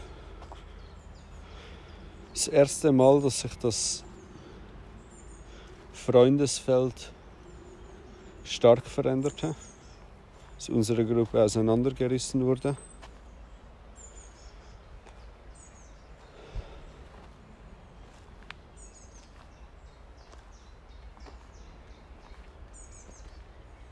Das 2.33 2.47
erste 2.49 2.93
Mal, 2.93 3.21
dass 3.21 3.41
sich 3.41 3.57
das 3.59 4.05
Freundesfeld 6.05 7.11
stark 8.45 8.87
veränderte, 8.87 9.55
dass 10.55 10.69
unsere 10.69 11.03
Gruppe 11.07 11.43
auseinandergerissen 11.43 12.45
wurde. 12.45 12.77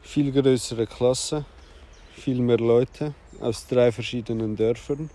Viel 0.03 0.31
größere 0.33 0.87
Klasse, 0.87 1.47
viel 2.15 2.41
mehr 2.41 2.59
Leute 2.59 3.15
aus 3.41 3.67
drei 3.67 3.91
verschiedenen 3.91 4.55
Dörfern. 4.55 5.09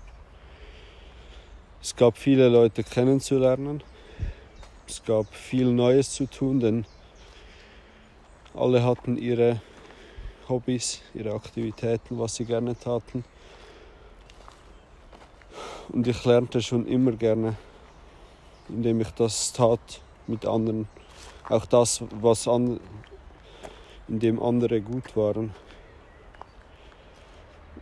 Es 1.80 1.96
gab 1.96 2.18
viele 2.18 2.50
Leute 2.50 2.84
kennenzulernen. 2.84 3.84
Es 4.90 5.04
gab 5.04 5.36
viel 5.36 5.66
Neues 5.66 6.14
zu 6.14 6.28
tun, 6.28 6.62
denn 6.62 6.86
alle 8.54 8.86
hatten 8.86 9.18
ihre 9.18 9.62
Hobbys, 10.48 11.02
ihre 11.14 11.34
Aktivitäten, 11.34 12.18
was 12.18 12.36
sie 12.36 12.46
gerne 12.46 12.74
taten. 12.80 13.26
Und 15.90 16.08
ich 16.08 16.24
lernte 16.24 16.62
schon 16.62 16.88
immer 16.88 17.12
gerne, 17.12 17.58
indem 18.70 19.02
ich 19.02 19.12
das 19.12 19.52
tat 19.52 20.02
mit 20.26 20.46
anderen. 20.46 20.88
Auch 21.50 21.66
das, 21.66 22.02
was 22.22 22.48
an, 22.48 22.80
in 24.08 24.20
dem 24.20 24.42
andere 24.42 24.80
gut 24.80 25.18
waren, 25.18 25.54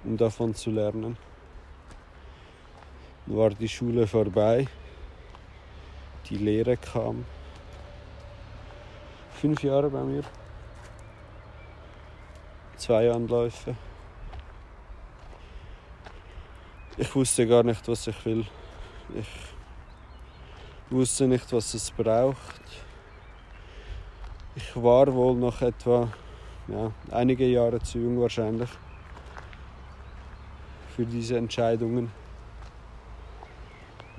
um 0.04 0.18
davon 0.18 0.56
zu 0.56 0.72
lernen. 0.72 1.18
Dann 3.28 3.38
war 3.38 3.52
die 3.52 3.70
Schule 3.70 4.08
vorbei, 4.08 4.68
die 6.30 6.38
Lehre 6.38 6.78
kam. 6.78 7.26
Fünf 9.42 9.64
Jahre 9.64 9.90
bei 9.90 10.02
mir, 10.02 10.24
zwei 12.78 13.12
Anläufe. 13.12 13.76
Ich 16.98 17.14
wusste 17.14 17.46
gar 17.46 17.64
nicht, 17.64 17.88
was 17.88 18.08
ich 18.08 18.26
will. 18.26 18.46
Ich 19.14 19.28
wusste 20.90 21.28
nicht, 21.28 21.52
was 21.52 21.74
es 21.74 21.92
braucht 21.92 22.62
ich 24.56 24.76
war 24.76 25.14
wohl 25.14 25.36
noch 25.36 25.62
etwa 25.62 26.08
ja, 26.68 26.92
einige 27.12 27.46
Jahre 27.46 27.80
zu 27.80 28.00
jung 28.00 28.22
wahrscheinlich 28.22 28.70
für 30.96 31.06
diese 31.06 31.38
Entscheidungen. 31.38 32.10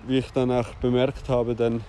Wie 0.07 0.19
ich 0.19 0.31
dann 0.33 0.53
auch 0.53 0.75
bemerkt 0.75 1.29
habe, 1.29 1.55
denn 1.55 1.83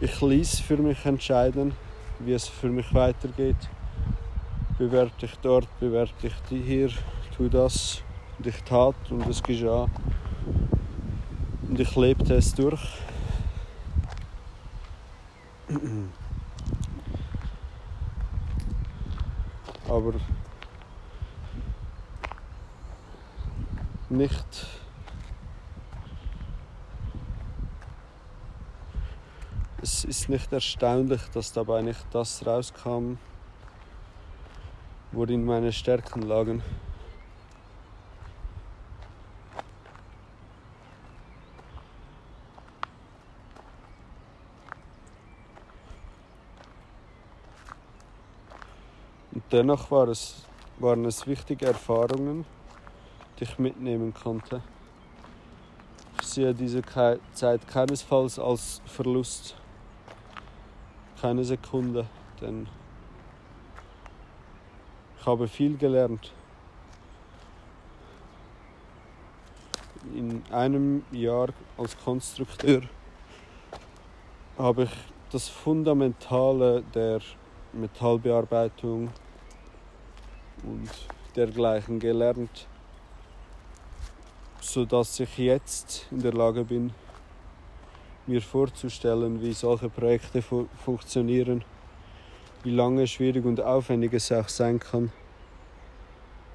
ich 0.00 0.20
ließ 0.20 0.60
für 0.60 0.76
mich 0.76 1.04
entscheiden, 1.04 1.74
wie 2.20 2.32
es 2.32 2.48
für 2.48 2.68
mich 2.68 2.92
weitergeht. 2.94 3.68
Bewerte 4.78 5.26
ich 5.26 5.36
dort, 5.42 5.68
bewerte 5.80 6.28
ich 6.28 6.34
die 6.50 6.60
hier, 6.60 6.90
tu 7.36 7.48
das 7.48 8.02
und 8.38 8.46
ich 8.46 8.62
tat 8.62 8.94
und 9.10 9.26
es 9.26 9.42
geschah. 9.42 9.88
Und 11.68 11.80
ich 11.80 11.96
lebte 11.96 12.34
es 12.34 12.54
durch. 12.54 12.80
aber 19.88 20.14
nicht 24.10 24.77
es 29.82 30.04
ist 30.04 30.28
nicht 30.28 30.52
erstaunlich, 30.52 31.22
dass 31.32 31.52
dabei 31.52 31.82
nicht 31.82 32.04
das 32.10 32.44
rauskam, 32.46 33.14
worin 35.12 35.44
meine 35.44 35.72
Stärken 35.72 36.22
lagen. 36.22 36.62
dennoch 49.50 49.90
war 49.90 50.08
es, 50.08 50.44
waren 50.78 51.04
es 51.04 51.26
wichtige 51.26 51.66
Erfahrungen, 51.66 52.44
die 53.38 53.44
ich 53.44 53.58
mitnehmen 53.58 54.12
konnte. 54.14 54.62
Ich 56.20 56.28
sehe 56.28 56.54
diese 56.54 56.82
Zeit 57.32 57.66
keinesfalls 57.66 58.38
als 58.38 58.82
Verlust, 58.86 59.56
keine 61.20 61.44
Sekunde, 61.44 62.06
denn 62.40 62.68
ich 65.18 65.26
habe 65.26 65.48
viel 65.48 65.76
gelernt. 65.76 66.32
In 70.14 70.42
einem 70.50 71.04
Jahr 71.10 71.48
als 71.76 71.98
Konstrukteur 71.98 72.82
habe 74.56 74.84
ich 74.84 74.90
das 75.30 75.48
Fundamentale 75.48 76.82
der 76.94 77.20
Metallbearbeitung 77.72 79.10
und 80.62 80.90
dergleichen 81.36 81.98
gelernt, 81.98 82.66
sodass 84.60 85.20
ich 85.20 85.36
jetzt 85.36 86.06
in 86.10 86.20
der 86.20 86.32
Lage 86.32 86.64
bin, 86.64 86.92
mir 88.28 88.42
vorzustellen, 88.42 89.42
wie 89.42 89.52
solche 89.52 89.88
Projekte 89.88 90.42
fu 90.42 90.68
funktionieren, 90.84 91.64
wie 92.62 92.70
lange, 92.70 93.06
schwierig 93.06 93.44
und 93.44 93.60
aufwendig 93.60 94.12
es 94.12 94.30
auch 94.30 94.48
sein 94.48 94.78
kann, 94.78 95.10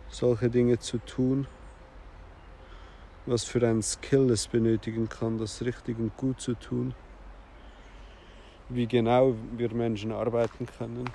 solche 0.10 0.50
Dinge 0.50 0.80
zu 0.80 1.00
tun, 1.00 1.48
was 3.26 3.44
für 3.44 3.68
ein 3.68 3.82
Skill 3.82 4.30
es 4.30 4.48
benötigen 4.48 5.10
kann, 5.10 5.38
das 5.38 5.62
richtig 5.62 5.98
und 5.98 6.16
gut 6.16 6.40
zu 6.40 6.54
tun, 6.54 6.94
wie 8.70 8.88
genau 8.88 9.34
wir 9.58 9.74
Menschen 9.74 10.12
arbeiten 10.12 10.66
können 10.66 11.10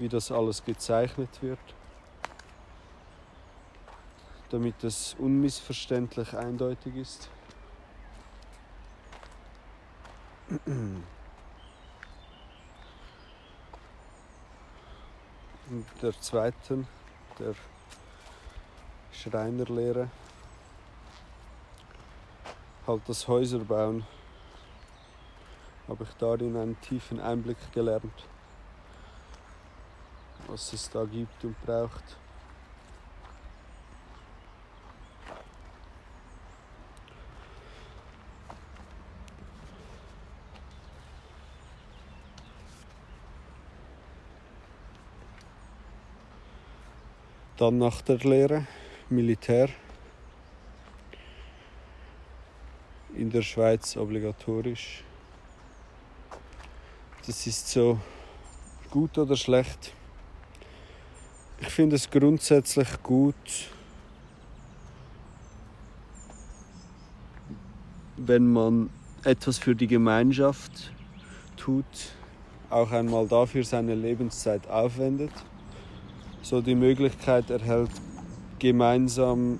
wie 0.00 0.08
das 0.08 0.32
alles 0.32 0.64
gezeichnet 0.64 1.42
wird, 1.42 1.58
damit 4.48 4.82
es 4.82 5.14
unmissverständlich 5.18 6.34
eindeutig 6.34 6.96
ist. 6.96 7.28
In 10.66 11.04
der 16.02 16.20
zweiten, 16.20 16.86
der 17.38 17.54
Schreinerlehre, 19.12 20.08
halt 22.86 23.02
das 23.06 23.28
Häuserbauen, 23.28 24.04
habe 25.88 26.04
ich 26.04 26.10
darin 26.14 26.56
einen 26.56 26.80
tiefen 26.80 27.20
Einblick 27.20 27.58
gelernt 27.72 28.12
was 30.50 30.72
es 30.72 30.90
da 30.90 31.04
gibt 31.04 31.44
und 31.44 31.60
braucht. 31.64 32.16
Dann 47.60 47.76
nach 47.76 48.00
der 48.00 48.16
Lehre 48.16 48.66
Militär. 49.10 49.68
In 53.14 53.28
der 53.28 53.42
Schweiz 53.42 53.98
obligatorisch. 53.98 55.04
Das 57.26 57.46
ist 57.46 57.68
so 57.68 58.00
gut 58.88 59.18
oder 59.18 59.36
schlecht. 59.36 59.92
Ich 61.60 61.68
finde 61.68 61.96
es 61.96 62.10
grundsätzlich 62.10 63.02
gut, 63.02 63.34
wenn 68.16 68.50
man 68.50 68.88
etwas 69.22 69.58
für 69.58 69.76
die 69.76 69.86
Gemeinschaft 69.86 70.94
tut, 71.58 72.14
auch 72.70 72.90
einmal 72.90 73.28
dafür 73.28 73.64
seine 73.64 73.94
Lebenszeit 73.94 74.66
aufwendet, 74.66 75.32
so 76.42 76.60
die 76.60 76.74
Möglichkeit 76.74 77.50
erhält, 77.50 77.90
gemeinsam 78.58 79.58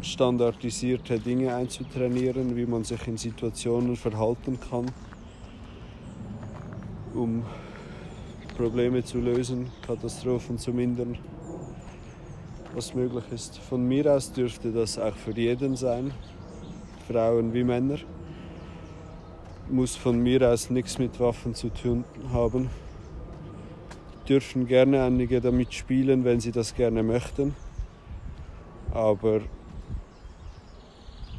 standardisierte 0.00 1.18
Dinge 1.18 1.54
einzutrainieren, 1.54 2.56
wie 2.56 2.66
man 2.66 2.84
sich 2.84 3.06
in 3.06 3.16
Situationen 3.16 3.96
verhalten 3.96 4.58
kann, 4.70 4.86
um 7.14 7.44
Probleme 8.56 9.02
zu 9.02 9.18
lösen, 9.18 9.70
Katastrophen 9.86 10.58
zu 10.58 10.72
mindern, 10.72 11.18
was 12.74 12.94
möglich 12.94 13.24
ist. 13.32 13.58
Von 13.58 13.86
mir 13.86 14.12
aus 14.12 14.32
dürfte 14.32 14.70
das 14.72 14.98
auch 14.98 15.16
für 15.16 15.32
jeden 15.32 15.76
sein, 15.76 16.12
Frauen 17.08 17.52
wie 17.52 17.64
Männer. 17.64 17.98
Muss 19.70 19.96
von 19.96 20.18
mir 20.18 20.48
aus 20.50 20.70
nichts 20.70 20.98
mit 20.98 21.18
Waffen 21.18 21.54
zu 21.54 21.70
tun 21.70 22.04
haben. 22.32 22.68
Dürfen 24.28 24.66
gerne 24.66 25.04
einige 25.04 25.40
damit 25.40 25.74
spielen, 25.74 26.24
wenn 26.24 26.40
sie 26.40 26.50
das 26.50 26.74
gerne 26.74 27.02
möchten. 27.02 27.54
Aber 28.92 29.42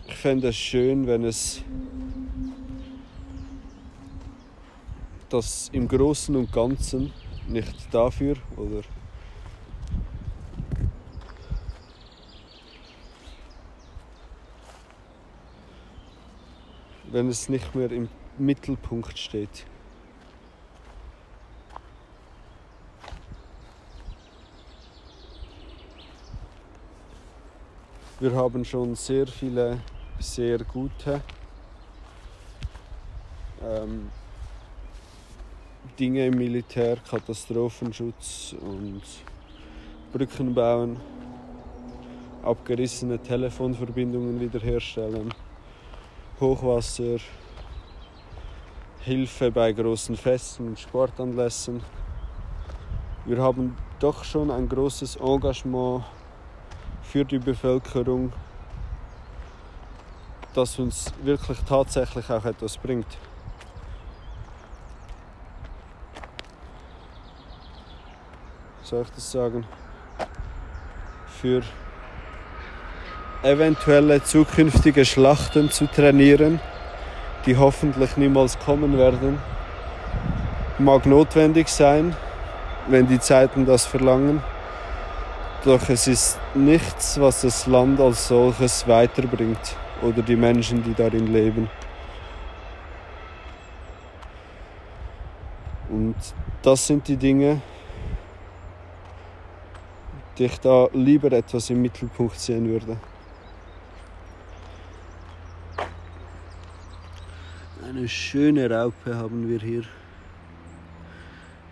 ich 0.07 0.15
fände 0.15 0.49
es 0.49 0.55
schön, 0.55 1.07
wenn 1.07 1.23
es 1.23 1.63
das 5.29 5.69
im 5.73 5.87
Großen 5.87 6.35
und 6.35 6.51
Ganzen 6.51 7.11
nicht 7.47 7.93
dafür 7.93 8.35
oder 8.55 8.81
wenn 17.11 17.29
es 17.29 17.49
nicht 17.49 17.73
mehr 17.73 17.91
im 17.91 18.09
Mittelpunkt 18.37 19.17
steht. 19.17 19.65
Wir 28.17 28.34
haben 28.34 28.63
schon 28.63 28.95
sehr 28.95 29.28
viele 29.28 29.78
sehr 30.19 30.60
gute 30.60 31.21
ähm, 33.62 34.10
Dinge 35.99 36.28
im 36.28 36.38
Militär, 36.38 36.95
Katastrophenschutz 37.10 38.56
und 38.62 39.01
Brücken 40.13 40.54
bauen, 40.54 40.97
abgerissene 42.41 43.19
Telefonverbindungen 43.19 44.39
wiederherstellen, 44.39 45.34
Hochwasser, 46.39 47.17
Hilfe 49.01 49.51
bei 49.51 49.73
großen 49.73 50.15
Festen 50.15 50.69
und 50.69 50.80
Sportanlässen. 50.80 51.82
Wir 53.25 53.41
haben 53.41 53.75
doch 53.99 54.23
schon 54.23 54.51
ein 54.51 54.69
großes 54.69 55.17
Engagement 55.17 56.06
für 57.11 57.25
die 57.25 57.39
Bevölkerung, 57.39 58.33
das 60.53 60.79
uns 60.79 61.13
wirklich 61.23 61.59
tatsächlich 61.67 62.29
auch 62.29 62.45
etwas 62.45 62.77
bringt. 62.77 63.17
soll 68.85 69.01
ich 69.01 69.09
das 69.15 69.31
sagen, 69.31 69.65
für 71.41 71.63
eventuelle 73.41 74.23
zukünftige 74.23 75.05
Schlachten 75.05 75.71
zu 75.71 75.87
trainieren, 75.87 76.59
die 77.47 77.57
hoffentlich 77.57 78.15
niemals 78.15 78.59
kommen 78.59 78.95
werden, 78.97 79.39
mag 80.77 81.07
notwendig 81.07 81.67
sein, 81.67 82.15
wenn 82.87 83.07
die 83.07 83.19
Zeiten 83.19 83.65
das 83.65 83.87
verlangen. 83.87 84.43
Doch 85.65 85.89
es 85.89 86.06
ist 86.06 86.38
nichts, 86.54 87.19
was 87.19 87.41
das 87.41 87.65
Land 87.65 87.99
als 87.99 88.28
solches 88.28 88.88
weiterbringt 88.88 89.75
oder 90.04 90.21
die 90.21 90.36
Menschen, 90.36 90.84
die 90.84 90.93
darin 90.93 91.34
leben. 91.34 91.67
Und 95.89 96.15
das 96.62 96.86
sind 96.86 97.08
die 97.08 97.17
Dinge, 97.17 97.63
die 100.38 100.45
ich 100.45 100.60
da 100.60 100.88
lieber 100.93 101.32
etwas 101.32 101.71
im 101.71 101.82
Mittelpunkt 101.82 102.39
sehen 102.39 102.69
würde. 102.69 102.97
Eine 107.84 108.08
schöne 108.08 108.69
Raupe 108.69 109.15
haben 109.15 109.49
wir 109.49 109.60
hier. 109.60 109.84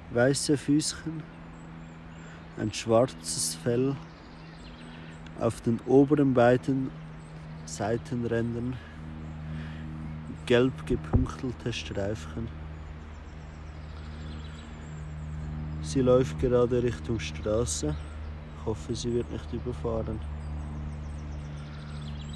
Weiße 0.10 0.58
Füßchen, 0.58 1.22
ein 2.58 2.74
schwarzes 2.74 3.56
Fell, 3.56 3.96
auf 5.40 5.62
den 5.62 5.80
oberen 5.86 6.34
beiden 6.34 6.92
Seitenrändern 7.66 8.78
gelb 10.46 10.86
gepunktelte 10.86 11.72
Streifchen. 11.72 12.48
Sie 15.82 16.02
läuft 16.02 16.40
gerade 16.40 16.82
Richtung 16.82 17.20
Straße. 17.20 17.96
Ich 18.58 18.66
hoffe, 18.66 18.96
sie 18.96 19.14
wird 19.14 19.32
nicht 19.32 19.52
überfahren. 19.54 20.20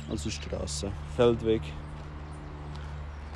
Also 0.10 0.30
Straße, 0.30 0.92
Feldweg. 1.16 1.62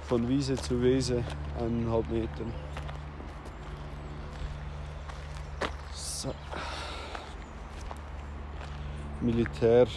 Von 0.08 0.28
Wiese 0.28 0.56
zu 0.56 0.82
Wiese, 0.82 1.24
eineinhalb 1.58 2.10
Meter. 2.10 2.46
So. 5.94 6.34
Militär. 9.22 9.88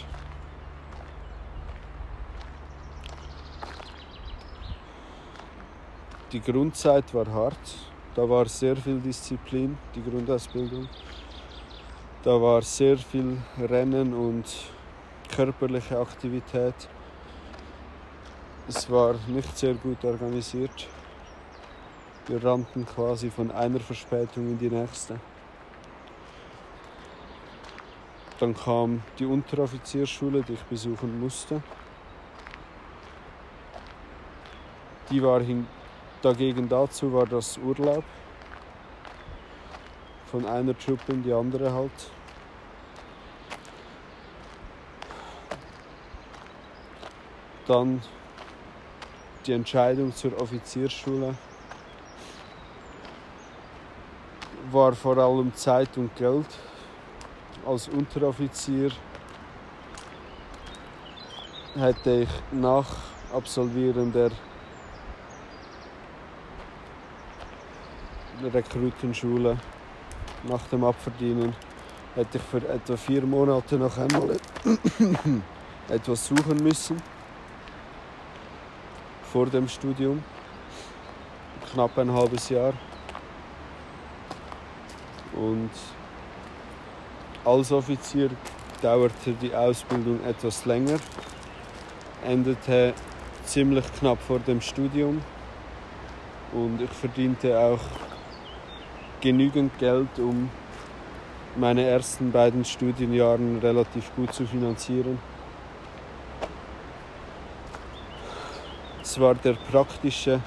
Die 6.31 6.39
Grundzeit 6.39 7.13
war 7.13 7.27
hart. 7.27 7.75
Da 8.13 8.29
war 8.29 8.45
sehr 8.47 8.75
viel 8.75 8.99
Disziplin, 8.99 9.77
die 9.95 10.03
Grundausbildung. 10.03 10.87
Da 12.23 12.41
war 12.41 12.61
sehr 12.61 12.97
viel 12.97 13.37
Rennen 13.59 14.13
und 14.13 14.45
körperliche 15.35 15.99
Aktivität. 15.99 16.75
Es 18.67 18.89
war 18.89 19.15
nicht 19.27 19.57
sehr 19.57 19.73
gut 19.73 20.03
organisiert. 20.03 20.87
Wir 22.27 22.43
rannten 22.43 22.85
quasi 22.85 23.29
von 23.29 23.51
einer 23.51 23.79
Verspätung 23.79 24.47
in 24.51 24.57
die 24.57 24.69
nächste. 24.69 25.19
Dann 28.39 28.53
kam 28.53 29.01
die 29.17 29.25
Unteroffizierschule, 29.25 30.43
die 30.43 30.53
ich 30.53 30.63
besuchen 30.63 31.19
musste. 31.19 31.61
Die 35.09 35.21
war 35.23 35.41
dagegen 36.21 36.67
dazu 36.67 37.13
war 37.13 37.25
das 37.25 37.57
Urlaub 37.57 38.03
von 40.31 40.45
einer 40.45 40.77
Truppe 40.77 41.13
in 41.13 41.23
die 41.23 41.31
andere 41.31 41.71
halt. 41.71 41.91
Dann 47.67 48.01
die 49.45 49.53
Entscheidung 49.53 50.13
zur 50.13 50.39
Offiziersschule 50.41 51.35
war 54.71 54.93
vor 54.93 55.17
allem 55.17 55.53
Zeit 55.55 55.97
und 55.97 56.15
Geld. 56.15 56.47
Als 57.65 57.87
Unteroffizier 57.87 58.91
hätte 61.75 62.11
ich 62.21 62.29
nach 62.51 62.85
Absolvieren 63.33 64.13
der 64.13 64.29
Rekrutenschule, 68.53 69.57
nach 70.43 70.61
dem 70.67 70.83
Abverdienen, 70.83 71.55
hätte 72.13 72.37
ich 72.37 72.43
für 72.43 72.57
etwa 72.69 72.95
vier 72.95 73.23
Monate 73.23 73.79
noch 73.79 73.97
einmal 73.97 74.37
etwas 75.89 76.27
suchen 76.27 76.57
müssen 76.61 77.01
vor 79.33 79.47
dem 79.47 79.67
Studium, 79.67 80.23
knapp 81.73 81.97
ein 81.97 82.11
halbes 82.13 82.47
Jahr. 82.49 82.73
Und 85.33 85.71
als 87.45 87.71
Offizier 87.71 88.31
dauerte 88.81 89.33
die 89.33 89.53
Ausbildung 89.53 90.19
etwas 90.25 90.65
länger, 90.65 90.97
endete 92.25 92.93
ziemlich 93.45 93.85
knapp 93.99 94.19
vor 94.21 94.39
dem 94.39 94.59
Studium 94.59 95.21
und 96.51 96.81
ich 96.81 96.89
verdiente 96.89 97.57
auch 97.57 97.79
genügend 99.21 99.77
Geld, 99.77 100.17
um 100.17 100.49
meine 101.55 101.83
ersten 101.83 102.31
beiden 102.31 102.65
Studienjahre 102.65 103.61
relativ 103.61 104.13
gut 104.15 104.33
zu 104.33 104.45
finanzieren. 104.45 105.19
Es 109.01 109.19
war 109.19 109.35
der 109.35 109.53
praktische, 109.53 110.41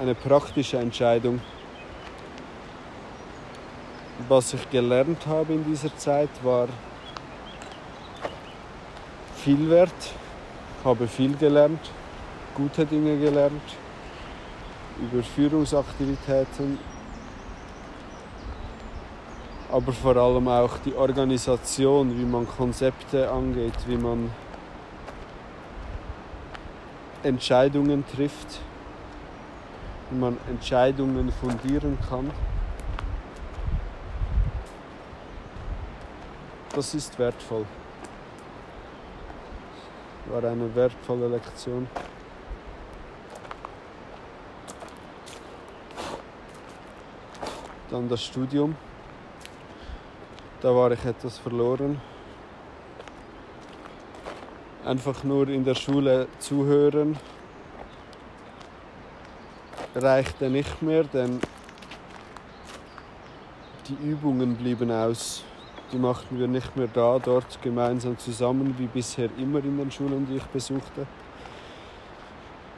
eine 0.00 0.14
praktische 0.14 0.78
Entscheidung. 0.78 1.40
Was 4.28 4.54
ich 4.54 4.70
gelernt 4.70 5.26
habe 5.26 5.52
in 5.52 5.64
dieser 5.64 5.94
Zeit 5.96 6.30
war 6.42 6.68
viel 9.36 9.68
wert. 9.68 9.90
Ich 10.78 10.84
habe 10.84 11.06
viel 11.08 11.36
gelernt, 11.36 11.90
gute 12.54 12.86
Dinge 12.86 13.18
gelernt. 13.18 13.62
über 15.00 15.22
Führungsaktivitäten, 15.22 16.78
aber 19.70 19.92
vor 19.92 20.16
allem 20.16 20.48
auch 20.48 20.78
die 20.84 20.94
Organisation, 20.94 22.18
wie 22.18 22.24
man 22.24 22.46
Konzepte 22.46 23.30
angeht, 23.30 23.74
wie 23.86 23.96
man 23.96 24.30
Entscheidungen 27.22 28.04
trifft, 28.14 28.60
wie 30.10 30.18
man 30.18 30.36
Entscheidungen 30.48 31.32
fundieren 31.32 31.98
kann. 32.08 32.30
Das 36.74 36.94
ist 36.94 37.18
wertvoll. 37.18 37.66
War 40.26 40.44
eine 40.44 40.74
wertvolle 40.74 41.28
Lektion. 41.28 41.86
Dann 47.90 48.08
das 48.08 48.24
Studium. 48.24 48.74
Da 50.62 50.74
war 50.74 50.92
ich 50.92 51.04
etwas 51.04 51.36
verloren. 51.36 52.00
Einfach 54.84 55.22
nur 55.24 55.48
in 55.48 55.64
der 55.64 55.74
Schule 55.74 56.26
zuhören 56.38 57.18
reichte 59.94 60.48
nicht 60.48 60.80
mehr, 60.80 61.04
denn 61.04 61.38
die 63.88 64.08
Übungen 64.08 64.56
blieben 64.56 64.90
aus. 64.90 65.44
Die 65.92 65.98
machten 65.98 66.38
wir 66.38 66.48
nicht 66.48 66.74
mehr 66.74 66.88
da, 66.88 67.18
dort 67.18 67.60
gemeinsam 67.60 68.18
zusammen, 68.18 68.74
wie 68.78 68.86
bisher 68.86 69.28
immer 69.36 69.58
in 69.58 69.76
den 69.76 69.90
Schulen, 69.90 70.26
die 70.26 70.36
ich 70.36 70.44
besuchte. 70.44 71.06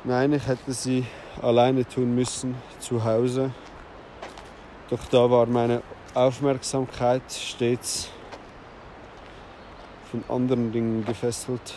Nein, 0.02 0.32
ich 0.32 0.44
hätte 0.46 0.72
sie 0.72 1.06
alleine 1.40 1.86
tun 1.86 2.12
müssen, 2.12 2.56
zu 2.80 3.04
Hause. 3.04 3.52
Doch 4.90 5.04
da 5.10 5.30
war 5.30 5.46
meine 5.46 5.82
Aufmerksamkeit 6.12 7.22
stets 7.30 8.10
von 10.10 10.24
anderen 10.28 10.72
Dingen 10.72 11.04
gefesselt. 11.04 11.74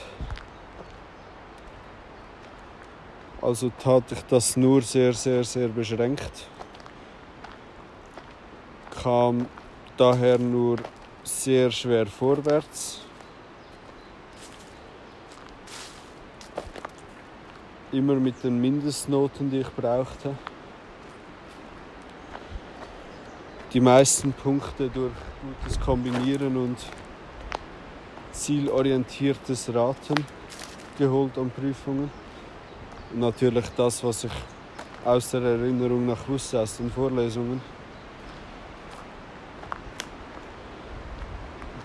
Also 3.42 3.72
tat 3.78 4.12
ich 4.12 4.24
das 4.24 4.58
nur 4.58 4.82
sehr, 4.82 5.14
sehr, 5.14 5.44
sehr 5.44 5.68
beschränkt. 5.68 6.50
Kam 9.04 9.46
daher 9.96 10.38
nur 10.38 10.78
sehr 11.28 11.70
schwer 11.72 12.06
vorwärts. 12.08 13.02
Immer 17.92 18.16
mit 18.16 18.44
den 18.44 18.60
Mindestnoten, 18.60 19.50
die 19.50 19.60
ich 19.60 19.70
brauchte. 19.70 20.36
Die 23.74 23.80
meisten 23.80 24.34
Punkte 24.34 24.90
durch 24.90 25.12
gutes 25.42 25.80
Kombinieren 25.80 26.56
und 26.58 26.78
zielorientiertes 28.32 29.74
Raten 29.74 30.26
geholt 30.98 31.38
an 31.38 31.52
Prüfungen. 31.52 32.10
Und 33.14 33.20
natürlich 33.20 33.66
das, 33.76 34.04
was 34.04 34.24
ich 34.24 34.32
aus 35.04 35.32
der 35.32 35.42
Erinnerung 35.42 36.06
nach 36.06 36.28
wusste, 36.28 36.60
aus 36.60 36.78
den 36.78 36.92
Vorlesungen. 36.92 37.62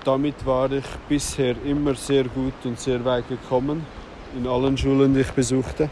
Damit 0.05 0.45
war 0.45 0.73
ich 0.73 0.85
bisher 1.09 1.55
immer 1.65 1.95
sehr 1.95 2.25
gut 2.25 2.55
und 2.65 2.81
sehr 2.81 3.05
weit 3.05 3.29
gekommen 3.29 3.87
in 4.37 4.49
allen 4.49 4.77
Schulen, 4.77 5.15
die 5.15 5.21
ich 5.21 5.31
besuchte. 5.31 5.89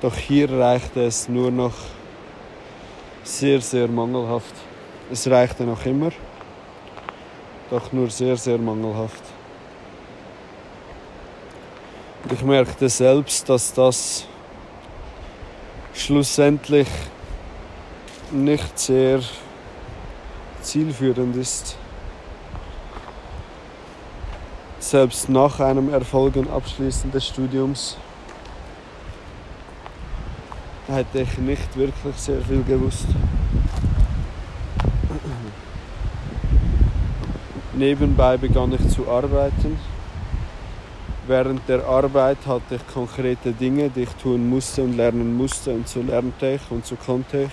Doch 0.00 0.16
hier 0.16 0.50
reichte 0.50 1.04
es 1.04 1.28
nur 1.28 1.52
noch 1.52 1.74
sehr, 3.22 3.60
sehr 3.60 3.86
mangelhaft. 3.86 4.54
Es 5.12 5.30
reichte 5.30 5.62
noch 5.62 5.86
immer, 5.86 6.10
doch 7.70 7.92
nur 7.92 8.10
sehr, 8.10 8.36
sehr 8.36 8.58
mangelhaft. 8.58 9.22
Und 12.24 12.32
ich 12.32 12.42
merkte 12.42 12.88
selbst, 12.88 13.48
dass 13.48 13.72
das 13.72 14.26
schlussendlich 15.94 16.88
nicht 18.32 18.76
sehr 18.76 19.20
zielführend 20.62 21.36
ist. 21.36 21.76
Selbst 24.94 25.28
nach 25.28 25.58
einem 25.58 25.92
Erfolgen 25.92 26.48
Abschließen 26.48 27.10
des 27.10 27.26
Studiums 27.26 27.96
hätte 30.86 31.22
ich 31.22 31.36
nicht 31.38 31.76
wirklich 31.76 32.14
sehr 32.14 32.40
viel 32.42 32.62
gewusst. 32.62 33.08
Nebenbei 37.72 38.36
begann 38.36 38.72
ich 38.72 38.88
zu 38.94 39.10
arbeiten 39.10 39.80
Während 41.26 41.68
der 41.68 41.84
Arbeit 41.84 42.46
hatte 42.46 42.76
ich 42.76 42.86
konkrete 42.86 43.50
Dinge, 43.50 43.90
die 43.90 44.02
ich 44.02 44.12
tun 44.22 44.48
musste 44.48 44.84
und 44.84 44.96
lernen 44.96 45.36
musste 45.36 45.72
und 45.72 45.88
so 45.88 46.02
lernte 46.02 46.52
ich 46.52 46.70
und 46.70 46.86
so 46.86 46.94
konnte 46.94 47.42
ich. 47.42 47.50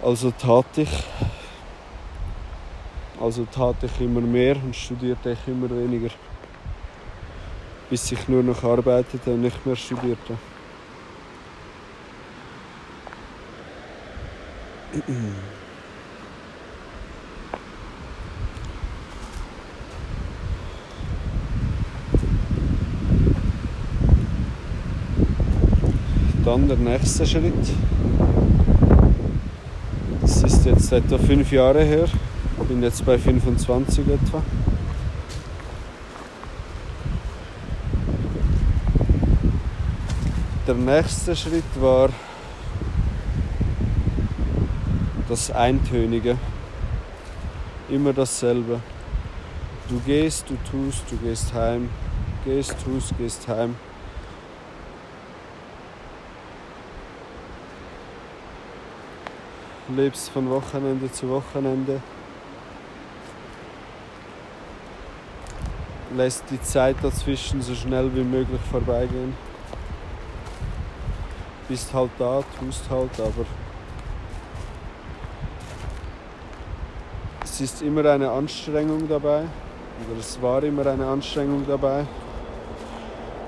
Also 0.00 0.30
tat 0.30 0.66
ich. 0.76 0.90
Also 3.20 3.46
tat 3.50 3.76
ich 3.82 4.00
immer 4.00 4.20
mehr 4.20 4.56
und 4.62 4.74
studierte 4.74 5.30
ich 5.30 5.38
immer 5.48 5.70
weniger. 5.70 6.10
Bis 7.88 8.10
ich 8.12 8.28
nur 8.28 8.42
noch 8.42 8.62
arbeitete 8.64 9.30
und 9.32 9.42
nicht 9.42 9.64
mehr 9.64 9.76
studierte. 9.76 10.36
Dann 26.44 26.68
der 26.68 26.76
nächste 26.76 27.26
Schritt. 27.26 27.54
Das 30.20 30.42
ist 30.42 30.66
jetzt 30.66 30.92
etwa 30.92 31.18
fünf 31.18 31.50
Jahre 31.50 31.82
her. 31.82 32.06
Ich 32.64 32.68
bin 32.68 32.82
jetzt 32.82 33.04
bei 33.04 33.18
25 33.18 34.08
etwa. 34.08 34.42
Der 40.66 40.74
nächste 40.74 41.36
Schritt 41.36 41.62
war 41.78 42.08
das 45.28 45.50
Eintönige. 45.50 46.38
Immer 47.90 48.14
dasselbe. 48.14 48.80
Du 49.90 50.00
gehst, 50.06 50.46
du 50.48 50.56
tust, 50.70 51.02
du 51.10 51.18
gehst 51.18 51.52
heim. 51.52 51.90
Gehst, 52.46 52.76
tust, 52.82 53.12
gehst 53.18 53.46
heim. 53.46 53.76
lebst 59.94 60.30
von 60.30 60.48
Wochenende 60.48 61.12
zu 61.12 61.28
Wochenende. 61.28 62.00
Lässt 66.16 66.44
die 66.50 66.62
Zeit 66.62 66.96
dazwischen 67.02 67.60
so 67.60 67.74
schnell 67.74 68.14
wie 68.14 68.22
möglich 68.22 68.60
vorbeigehen. 68.70 69.34
Bist 71.68 71.92
halt 71.92 72.10
da, 72.18 72.42
tust 72.58 72.88
halt, 72.88 73.10
aber 73.18 73.46
es 77.42 77.60
ist 77.60 77.82
immer 77.82 78.04
eine 78.04 78.30
Anstrengung 78.30 79.08
dabei, 79.08 79.40
oder 79.40 80.20
es 80.20 80.40
war 80.40 80.62
immer 80.62 80.86
eine 80.86 81.06
Anstrengung 81.06 81.64
dabei. 81.66 82.04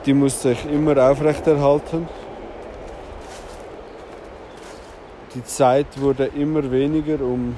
Die 0.05 0.15
musste 0.15 0.53
ich 0.53 0.65
immer 0.67 0.97
aufrechterhalten. 1.11 2.09
die 5.37 5.45
Zeit 5.45 6.01
wurde 6.01 6.31
immer 6.35 6.71
weniger, 6.71 7.21
um 7.21 7.57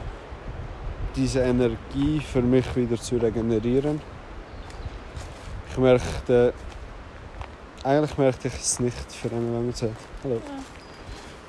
diese 1.15 1.41
Energie 1.41 2.21
für 2.21 2.43
mich 2.43 2.75
wieder 2.75 2.97
zu 2.97 3.17
regenerieren. 3.17 4.01
Ich 5.79 5.83
merkte, 5.83 6.53
eigentlich 7.85 8.19
merkte 8.19 8.49
ich 8.49 8.55
es 8.55 8.81
nicht 8.81 9.13
für 9.13 9.31
eine 9.31 9.53
lange 9.53 9.73
Zeit. 9.73 9.93
Hallo. 10.25 10.41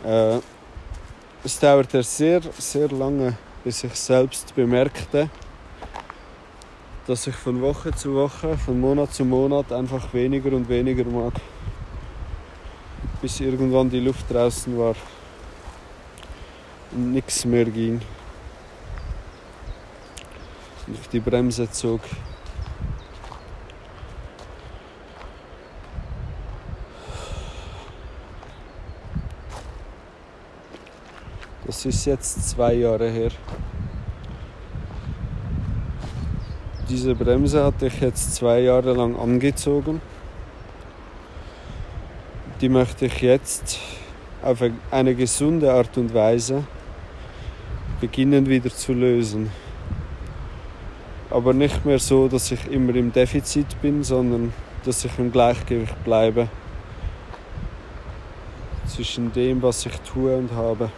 Ja. 0.03 0.35
Äh, 0.35 0.41
es 1.43 1.57
dauerte 1.57 2.03
sehr, 2.03 2.39
sehr 2.59 2.89
lange, 2.89 3.35
bis 3.63 3.83
ich 3.83 3.95
selbst 3.95 4.53
bemerkte, 4.53 5.31
dass 7.07 7.25
ich 7.25 7.33
von 7.33 7.59
Woche 7.59 7.91
zu 7.91 8.13
Woche, 8.13 8.55
von 8.55 8.79
Monat 8.79 9.11
zu 9.15 9.25
Monat 9.25 9.71
einfach 9.71 10.13
weniger 10.13 10.55
und 10.55 10.69
weniger 10.69 11.05
mag. 11.05 11.33
Bis 13.23 13.39
irgendwann 13.39 13.89
die 13.89 13.99
Luft 13.99 14.29
draußen 14.29 14.77
war 14.77 14.93
nichts 16.91 17.45
mehr 17.45 17.65
ging. 17.65 17.99
Und 20.85 20.99
ich 21.01 21.09
die 21.09 21.19
Bremse 21.19 21.67
zog. 21.71 22.01
Das 31.69 31.85
ist 31.85 32.05
jetzt 32.05 32.49
zwei 32.49 32.73
Jahre 32.73 33.11
her. 33.11 33.29
Diese 36.89 37.13
Bremse 37.13 37.63
hatte 37.63 37.85
ich 37.85 38.01
jetzt 38.01 38.33
zwei 38.33 38.61
Jahre 38.61 38.93
lang 38.93 39.15
angezogen. 39.15 40.01
Die 42.59 42.69
möchte 42.69 43.05
ich 43.05 43.21
jetzt 43.21 43.77
auf 44.41 44.63
eine 44.89 45.13
gesunde 45.13 45.71
Art 45.71 45.95
und 45.95 46.11
Weise 46.11 46.63
beginnen 48.01 48.49
wieder 48.49 48.71
zu 48.71 48.93
lösen. 48.93 49.51
Aber 51.29 51.53
nicht 51.53 51.85
mehr 51.85 51.99
so, 51.99 52.27
dass 52.27 52.51
ich 52.51 52.65
immer 52.71 52.95
im 52.95 53.13
Defizit 53.13 53.79
bin, 53.79 54.03
sondern 54.03 54.53
dass 54.85 55.05
ich 55.05 55.19
im 55.19 55.31
Gleichgewicht 55.31 56.03
bleibe 56.03 56.47
zwischen 58.87 59.31
dem, 59.33 59.61
was 59.61 59.85
ich 59.85 59.95
tue 59.99 60.35
und 60.35 60.51
habe. 60.53 60.89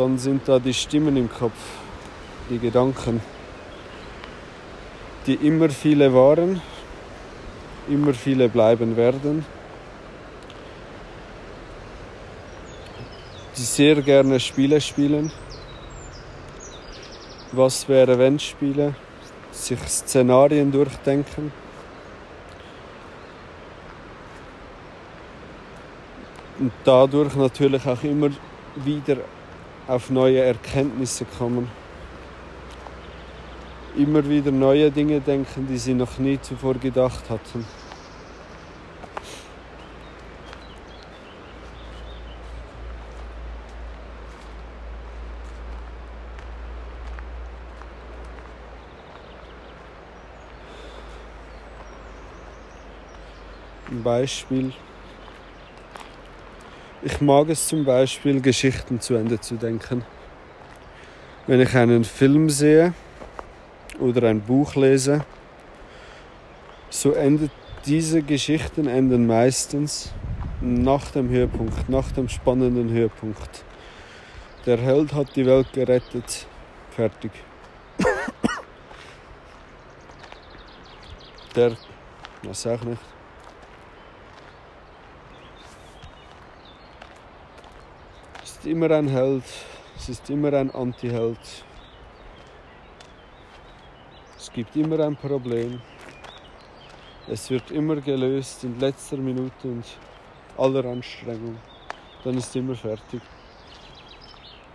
Dann 0.00 0.16
sind 0.16 0.48
da 0.48 0.58
die 0.58 0.72
Stimmen 0.72 1.14
im 1.18 1.30
Kopf, 1.30 1.60
die 2.48 2.58
Gedanken, 2.58 3.20
die 5.26 5.34
immer 5.34 5.68
viele 5.68 6.14
waren, 6.14 6.62
immer 7.86 8.14
viele 8.14 8.48
bleiben 8.48 8.96
werden. 8.96 9.44
die 13.58 13.62
sehr 13.62 14.00
gerne 14.00 14.40
Spiele 14.40 14.80
spielen. 14.80 15.30
Was 17.52 17.86
wäre, 17.86 18.18
wenn 18.18 18.38
Spiele? 18.38 18.94
Sich 19.52 19.80
Szenarien 19.80 20.72
durchdenken. 20.72 21.52
Und 26.58 26.72
dadurch 26.84 27.34
natürlich 27.34 27.86
auch 27.86 28.02
immer 28.02 28.30
wieder 28.76 29.18
auf 29.90 30.08
neue 30.08 30.40
Erkenntnisse 30.40 31.24
kommen. 31.24 31.68
Immer 33.96 34.28
wieder 34.28 34.52
neue 34.52 34.88
Dinge 34.92 35.20
denken, 35.20 35.66
die 35.66 35.78
sie 35.78 35.94
noch 35.94 36.18
nie 36.18 36.40
zuvor 36.40 36.74
gedacht 36.74 37.28
hatten. 37.28 37.66
Ein 53.90 54.02
Beispiel. 54.04 54.72
Ich 57.02 57.18
mag 57.22 57.48
es 57.48 57.66
zum 57.66 57.86
Beispiel, 57.86 58.42
Geschichten 58.42 59.00
zu 59.00 59.14
Ende 59.14 59.40
zu 59.40 59.54
denken. 59.54 60.04
Wenn 61.46 61.58
ich 61.62 61.74
einen 61.74 62.04
Film 62.04 62.50
sehe 62.50 62.92
oder 63.98 64.28
ein 64.28 64.42
Buch 64.42 64.74
lese, 64.74 65.24
so 66.90 67.12
endet 67.12 67.52
diese 67.86 68.20
Geschichten 68.20 68.86
enden 68.86 69.26
meistens 69.26 70.12
nach 70.60 71.10
dem 71.12 71.30
Höhepunkt, 71.30 71.88
nach 71.88 72.12
dem 72.12 72.28
spannenden 72.28 72.90
Höhepunkt. 72.90 73.64
Der 74.66 74.76
Held 74.76 75.14
hat 75.14 75.34
die 75.34 75.46
Welt 75.46 75.72
gerettet. 75.72 76.46
Fertig. 76.90 77.32
Der, 81.56 81.72
was 82.42 82.66
auch 82.66 82.82
nicht. 82.82 83.00
Ist 88.60 88.66
immer 88.66 88.90
ein 88.90 89.08
Held, 89.08 89.44
es 89.96 90.10
ist 90.10 90.28
immer 90.28 90.52
ein 90.52 90.70
Anti-Held. 90.70 91.64
Es 94.36 94.52
gibt 94.52 94.76
immer 94.76 95.00
ein 95.00 95.16
Problem. 95.16 95.80
Es 97.26 97.48
wird 97.48 97.70
immer 97.70 97.96
gelöst 97.96 98.62
in 98.64 98.78
letzter 98.78 99.16
Minute 99.16 99.66
und 99.66 99.86
aller 100.58 100.84
Anstrengung. 100.84 101.56
Dann 102.22 102.36
ist 102.36 102.54
immer 102.54 102.74
fertig. 102.74 103.22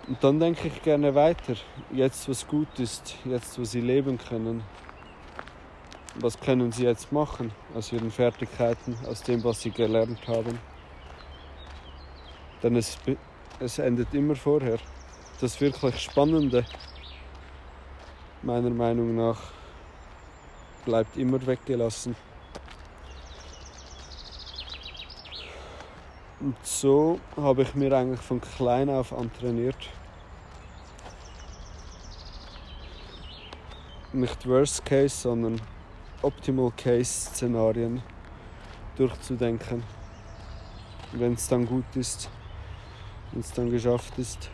Und 0.08 0.24
dann 0.24 0.40
denke 0.40 0.68
ich 0.68 0.82
gerne 0.82 1.14
weiter. 1.14 1.54
Jetzt, 1.92 2.28
was 2.28 2.48
gut 2.48 2.80
ist, 2.80 3.16
jetzt, 3.24 3.60
wo 3.60 3.66
sie 3.66 3.82
leben 3.82 4.18
können. 4.18 4.64
Was 6.16 6.40
können 6.40 6.72
sie 6.72 6.86
jetzt 6.86 7.12
machen 7.12 7.52
aus 7.76 7.92
ihren 7.92 8.10
Fertigkeiten, 8.10 8.98
aus 9.08 9.22
dem, 9.22 9.44
was 9.44 9.62
sie 9.62 9.70
gelernt 9.70 10.28
haben? 10.28 10.58
Denn 12.64 12.78
es 12.78 12.98
es 13.60 13.80
endet 13.80 14.14
immer 14.14 14.36
vorher. 14.36 14.78
Das 15.40 15.60
wirklich 15.62 16.00
Spannende, 16.00 16.66
meiner 18.42 18.70
Meinung 18.70 19.16
nach, 19.16 19.40
bleibt 20.86 21.18
immer 21.18 21.46
weggelassen. 21.46 22.16
Und 26.40 26.56
so 26.64 27.20
habe 27.38 27.64
ich 27.64 27.74
mir 27.76 27.92
eigentlich 27.94 28.20
von 28.20 28.40
klein 28.40 28.90
auf 28.90 29.14
antrainiert. 29.14 29.90
Nicht 34.14 34.48
Worst 34.48 34.86
Case, 34.86 35.16
sondern 35.16 35.60
Optimal 36.22 36.72
Case 36.78 37.32
Szenarien 37.32 38.02
durchzudenken, 38.96 39.84
wenn 41.14 41.34
es 41.34 41.48
dann 41.48 41.66
gut 41.66 41.84
ist 41.96 42.30
wenn 43.32 43.42
es 43.42 43.52
dann 43.52 43.70
geschafft 43.70 44.18
ist. 44.18 44.50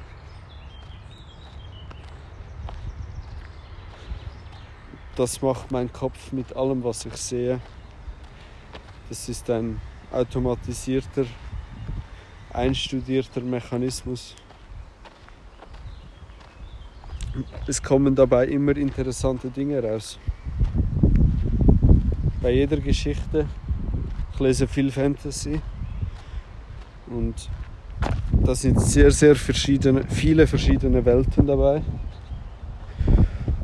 Das 5.16 5.42
macht 5.42 5.72
mein 5.72 5.92
Kopf 5.92 6.32
mit 6.32 6.56
allem, 6.56 6.84
was 6.84 7.06
ich 7.06 7.16
sehe. 7.16 7.60
Das 9.10 9.28
ist 9.28 9.50
ein 9.50 9.80
automatisierter, 10.12 11.26
einstudierter 12.54 13.42
Mechanismus. 13.42 14.36
Es 17.68 17.84
kommen 17.84 18.16
dabei 18.16 18.48
immer 18.48 18.76
interessante 18.76 19.50
Dinge 19.50 19.84
raus. 19.84 20.18
Bei 22.42 22.52
jeder 22.52 22.78
Geschichte, 22.78 23.48
ich 24.34 24.40
lese 24.40 24.68
viel 24.68 24.92
Fantasy 24.92 25.62
und 27.08 27.50
da 28.44 28.56
sind 28.56 28.82
sehr, 28.82 29.12
sehr 29.12 29.36
verschiedene, 29.36 30.04
viele 30.08 30.48
verschiedene 30.48 31.06
Welten 31.06 31.46
dabei. 31.46 31.82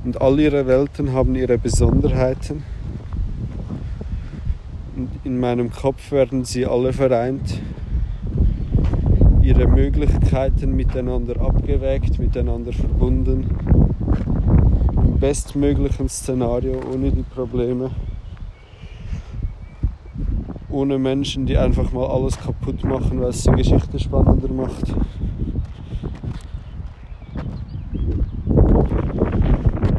Und 0.03 0.21
all 0.21 0.39
ihre 0.39 0.67
Welten 0.67 1.11
haben 1.13 1.35
ihre 1.35 1.57
Besonderheiten. 1.57 2.63
Und 4.95 5.09
in 5.23 5.39
meinem 5.39 5.71
Kopf 5.71 6.11
werden 6.11 6.45
sie 6.45 6.65
alle 6.65 6.93
vereint, 6.93 7.59
ihre 9.41 9.67
Möglichkeiten 9.67 10.75
miteinander 10.75 11.39
abgewägt, 11.41 12.19
miteinander 12.19 12.73
verbunden. 12.73 13.45
Im 15.03 15.19
bestmöglichen 15.19 16.09
Szenario, 16.09 16.79
ohne 16.93 17.11
die 17.11 17.23
Probleme 17.23 17.91
ohne 20.77 20.99
Menschen, 20.99 21.47
die 21.47 21.57
einfach 21.57 21.91
mal 21.91 22.05
alles 22.05 22.37
kaputt 22.37 22.83
machen, 22.83 23.19
weil 23.19 23.29
es 23.29 23.41
die 23.41 23.51
Geschichte 23.51 23.97
spannender 23.97 24.53
macht. 24.53 24.93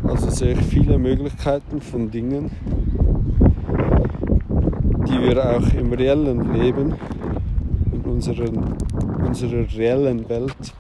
Also 0.04 0.30
sehe 0.30 0.52
ich 0.52 0.60
viele 0.60 0.96
Möglichkeiten 0.96 1.80
von 1.80 2.08
Dingen, 2.12 2.52
die 5.08 5.20
wir 5.20 5.56
auch 5.56 5.74
im 5.74 5.92
reellen 5.92 6.54
Leben, 6.54 6.94
in 7.92 8.00
unseren, 8.02 8.76
unserer 9.26 9.66
reellen 9.76 10.28
Welt 10.28 10.74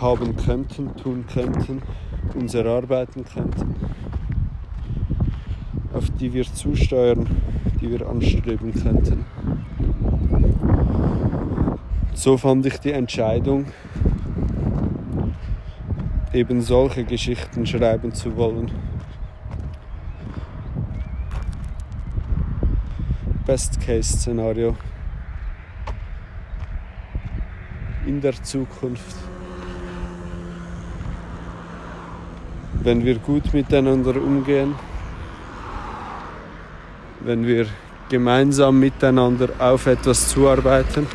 haben 0.00 0.34
könnten, 0.36 0.96
tun 0.96 1.26
könnten, 1.30 1.82
uns 2.34 2.54
erarbeiten 2.54 3.26
könnten 3.26 3.74
die 6.20 6.32
wir 6.32 6.44
zusteuern, 6.44 7.26
die 7.80 7.90
wir 7.90 8.08
anstreben 8.08 8.72
könnten. 8.72 9.24
So 12.14 12.36
fand 12.36 12.66
ich 12.66 12.78
die 12.78 12.92
Entscheidung, 12.92 13.66
eben 16.32 16.62
solche 16.62 17.04
Geschichten 17.04 17.66
schreiben 17.66 18.12
zu 18.12 18.36
wollen. 18.36 18.70
Best-Case-Szenario 23.46 24.76
in 28.06 28.20
der 28.20 28.34
Zukunft. 28.42 29.16
wenn 32.86 33.04
wir 33.04 33.18
gut 33.18 33.52
miteinander 33.52 34.14
umgehen, 34.14 34.76
wenn 37.26 37.44
wir 37.44 37.66
gemeinsam 38.08 38.78
miteinander 38.78 39.48
auf 39.58 39.86
etwas 39.86 40.28
zuarbeiten. 40.28 41.06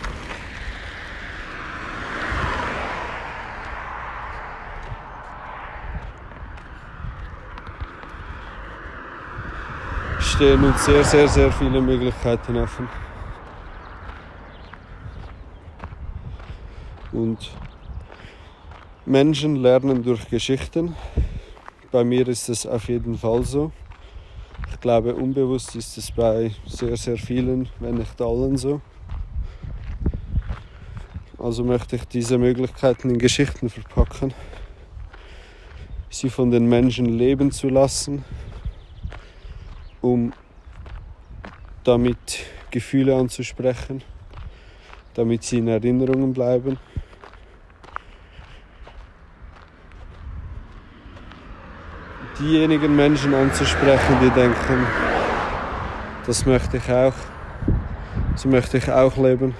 stehen 10.20 10.64
uns 10.64 10.86
sehr, 10.86 11.03
sehr, 11.03 11.28
sehr 11.28 11.51
viele 11.51 11.80
Möglichkeiten 11.80 12.57
offen. 12.57 12.89
Und 17.12 17.51
Menschen 19.05 19.57
lernen 19.57 20.01
durch 20.01 20.28
Geschichten. 20.30 20.95
Bei 21.91 22.03
mir 22.03 22.28
ist 22.28 22.49
es 22.49 22.66
auf 22.66 22.89
jeden 22.89 23.20
Fall 23.20 23.43
so. 23.43 23.72
Ich 24.72 24.80
glaube, 24.80 25.13
unbewusst 25.13 25.76
ist 25.76 25.97
es 25.97 26.11
bei 26.11 26.51
sehr, 26.65 26.97
sehr 26.97 27.17
vielen, 27.17 27.69
wenn 27.80 27.95
nicht 27.95 28.19
allen 28.19 28.57
so. 28.57 28.82
Also 31.38 31.63
möchte 31.63 31.97
ich 31.97 32.05
diese 32.05 32.38
Möglichkeiten 32.38 33.09
in 33.09 33.17
Geschichten 33.19 33.69
verpacken, 33.69 34.34
sie 36.09 36.30
von 36.30 36.51
den 36.51 36.67
Menschen 36.67 37.05
leben 37.05 37.51
zu 37.51 37.69
lassen, 37.69 38.24
um 40.01 40.34
damit 41.84 42.39
Gefühle 42.72 43.15
anzusprechen, 43.15 44.01
damit 45.13 45.43
sie 45.43 45.59
in 45.59 45.67
Erinnerungen 45.67 46.34
bleiben. 46.34 46.78
Diejenigen 52.41 52.95
Menschen 52.95 53.35
anzusprechen, 53.35 54.17
die 54.19 54.31
denken, 54.31 54.87
das 56.25 56.43
möchte 56.47 56.77
ich 56.77 56.91
auch, 56.91 57.13
so 58.35 58.49
möchte 58.49 58.79
ich 58.79 58.91
auch 58.91 59.15
leben, 59.15 59.53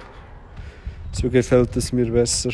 so 1.12 1.30
gefällt 1.30 1.76
es 1.76 1.92
mir 1.92 2.10
besser. 2.10 2.50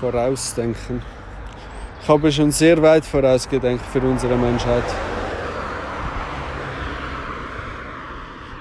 vorausdenken. 0.00 1.02
Ich 2.08 2.14
habe 2.14 2.32
schon 2.32 2.50
sehr 2.52 2.80
weit 2.80 3.04
vorausgedacht 3.04 3.84
für 3.84 4.00
unsere 4.00 4.34
Menschheit. 4.34 4.82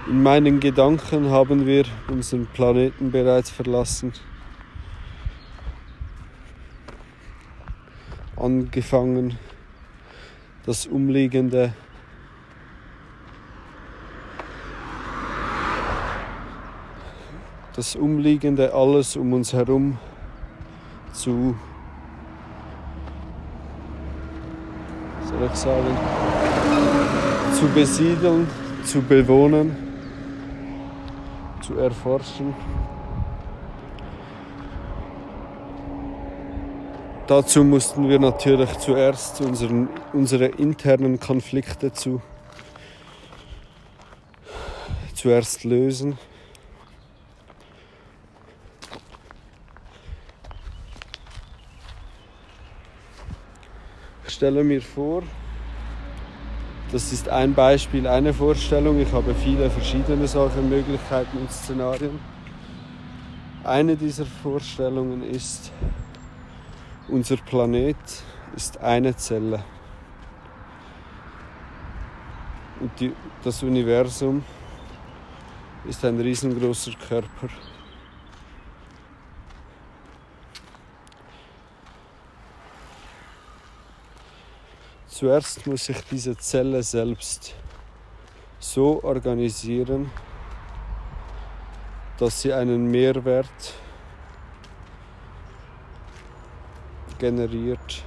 In 0.06 0.22
meinen 0.22 0.60
Gedanken 0.60 1.30
haben 1.30 1.66
wir 1.66 1.86
unseren 2.10 2.46
Planeten 2.48 3.10
bereits 3.10 3.50
verlassen. 3.50 4.12
Angefangen 8.36 9.40
das 10.66 10.86
umliegende 10.86 11.74
das 17.78 17.96
umliegende 17.96 18.74
alles 18.74 19.16
um 19.16 19.32
uns 19.32 19.54
herum 19.54 19.98
zu, 21.14 21.56
soll 25.38 25.50
ich 25.54 25.60
sagen, 25.60 25.98
zu 27.54 27.68
besiedeln, 27.68 28.48
zu 28.84 29.02
bewohnen, 29.02 29.76
zu 31.62 31.78
erforschen. 31.78 32.56
Dazu 37.28 37.64
mussten 37.64 38.08
wir 38.10 38.20
natürlich 38.20 38.78
zuerst 38.80 39.42
unseren, 39.42 39.90
unsere 40.14 40.46
internen 40.46 41.20
Konflikte 41.20 41.92
zu, 41.92 42.22
zuerst 45.14 45.66
lösen. 45.66 46.18
Stelle 54.38 54.64
mir 54.64 54.84
vor, 54.84 55.24
das 56.92 57.12
ist 57.12 57.28
ein 57.28 57.56
Beispiel, 57.56 58.06
eine 58.06 58.32
Vorstellung. 58.32 59.00
Ich 59.00 59.12
habe 59.12 59.34
viele 59.34 59.68
verschiedene 59.68 60.28
solche 60.28 60.62
Möglichkeiten 60.62 61.40
und 61.40 61.52
Szenarien. 61.52 62.20
Eine 63.64 63.96
dieser 63.96 64.28
Vorstellungen 64.28 65.24
ist, 65.24 65.72
unser 67.08 67.38
Planet 67.38 67.98
ist 68.56 68.80
eine 68.80 69.16
Zelle. 69.16 69.64
Und 72.80 72.92
die, 73.00 73.14
das 73.44 73.64
Universum 73.64 74.44
ist 75.86 76.06
ein 76.06 76.20
riesengroßer 76.20 76.92
Körper. 77.10 77.50
Zuerst 85.20 85.66
muss 85.66 85.90
ich 85.90 86.00
diese 86.12 86.38
Zelle 86.38 86.84
selbst 86.84 87.56
so 88.60 89.04
organisieren, 89.04 90.12
dass 92.20 92.44
sie 92.44 92.54
einen 92.54 92.92
Mehrwert 92.92 93.74
generiert, 97.18 98.04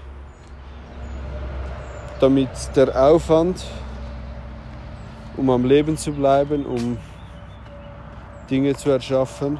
damit 2.20 2.48
der 2.76 2.94
Aufwand, 2.94 3.64
um 5.36 5.50
am 5.50 5.64
Leben 5.64 5.96
zu 5.96 6.12
bleiben, 6.12 6.64
um 6.64 6.96
Dinge 8.48 8.76
zu 8.76 8.88
erschaffen, 8.88 9.58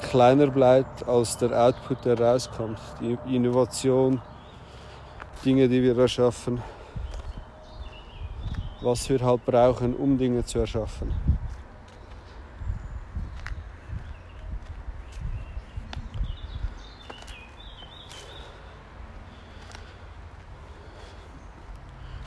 kleiner 0.00 0.46
bleibt 0.46 1.06
als 1.06 1.36
der 1.36 1.52
Output, 1.52 2.06
der 2.06 2.18
rauskommt. 2.18 2.80
Die 3.02 3.18
Innovation, 3.36 4.22
Dinge, 5.44 5.68
die 5.68 5.82
wir 5.82 5.96
erschaffen, 5.96 6.60
was 8.80 9.08
wir 9.08 9.20
halt 9.20 9.44
brauchen, 9.44 9.94
um 9.94 10.18
Dinge 10.18 10.44
zu 10.44 10.58
erschaffen. 10.58 11.12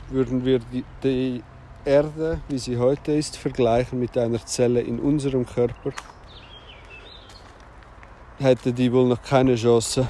Würden 0.08 0.44
wir 0.44 0.58
die, 0.58 0.84
die 1.02 1.42
Erde, 1.84 2.40
wie 2.48 2.58
sie 2.58 2.78
heute 2.78 3.12
ist, 3.12 3.36
vergleichen 3.36 3.98
mit 3.98 4.16
einer 4.16 4.44
Zelle 4.44 4.80
in 4.80 4.98
unserem 4.98 5.44
Körper, 5.44 5.92
hätte 8.38 8.72
die 8.72 8.92
wohl 8.92 9.06
noch 9.06 9.22
keine 9.22 9.54
Chance, 9.54 10.08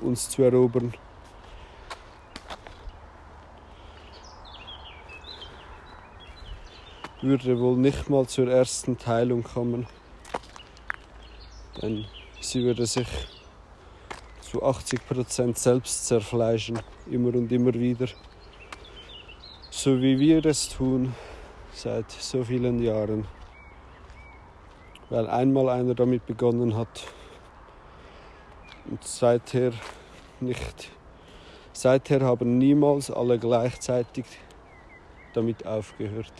uns 0.00 0.28
zu 0.28 0.42
erobern. 0.42 0.92
Würde 7.24 7.58
wohl 7.58 7.76
nicht 7.76 8.10
mal 8.10 8.26
zur 8.26 8.50
ersten 8.50 8.98
Teilung 8.98 9.42
kommen. 9.42 9.86
Denn 11.80 12.04
sie 12.40 12.62
würde 12.62 12.86
sich 12.86 13.08
zu 14.40 14.62
80% 14.62 15.56
selbst 15.56 16.06
zerfleischen, 16.06 16.78
immer 17.10 17.34
und 17.34 17.50
immer 17.50 17.74
wieder. 17.74 18.06
So 19.70 20.00
wie 20.00 20.18
wir 20.18 20.44
es 20.44 20.68
tun 20.68 21.14
seit 21.72 22.10
so 22.10 22.44
vielen 22.44 22.82
Jahren. 22.82 23.26
Weil 25.10 25.26
einmal 25.28 25.68
einer 25.70 25.94
damit 25.94 26.26
begonnen 26.26 26.76
hat 26.76 27.04
und 28.90 29.02
seither 29.02 29.72
nicht. 30.40 30.90
Seither 31.72 32.20
haben 32.20 32.58
niemals 32.58 33.10
alle 33.10 33.38
gleichzeitig 33.38 34.26
damit 35.32 35.66
aufgehört. 35.66 36.32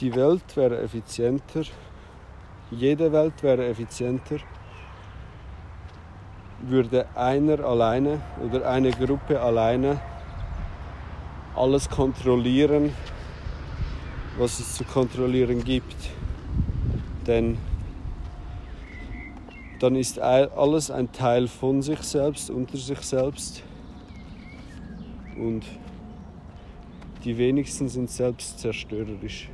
Die 0.00 0.14
Welt 0.14 0.56
wäre 0.56 0.80
effizienter, 0.82 1.62
jede 2.70 3.12
Welt 3.12 3.42
wäre 3.42 3.66
effizienter, 3.66 4.36
würde 6.60 7.06
einer 7.14 7.60
alleine 7.64 8.20
oder 8.44 8.68
eine 8.68 8.90
Gruppe 8.90 9.40
alleine 9.40 10.00
alles 11.54 11.88
kontrollieren, 11.88 12.92
was 14.38 14.60
es 14.60 14.74
zu 14.76 14.84
kontrollieren 14.84 15.64
gibt. 15.64 15.96
Denn 17.26 17.56
dann 19.78 19.96
ist 19.96 20.18
alles 20.18 20.90
ein 20.90 21.12
Teil 21.12 21.48
von 21.48 21.82
sich 21.82 22.00
selbst, 22.00 22.50
unter 22.50 22.76
sich 22.76 23.00
selbst. 23.00 23.62
Und 25.36 25.64
die 27.24 27.36
wenigsten 27.36 27.88
sind 27.88 28.10
selbst 28.10 28.58
zerstörerisch, 28.58 29.48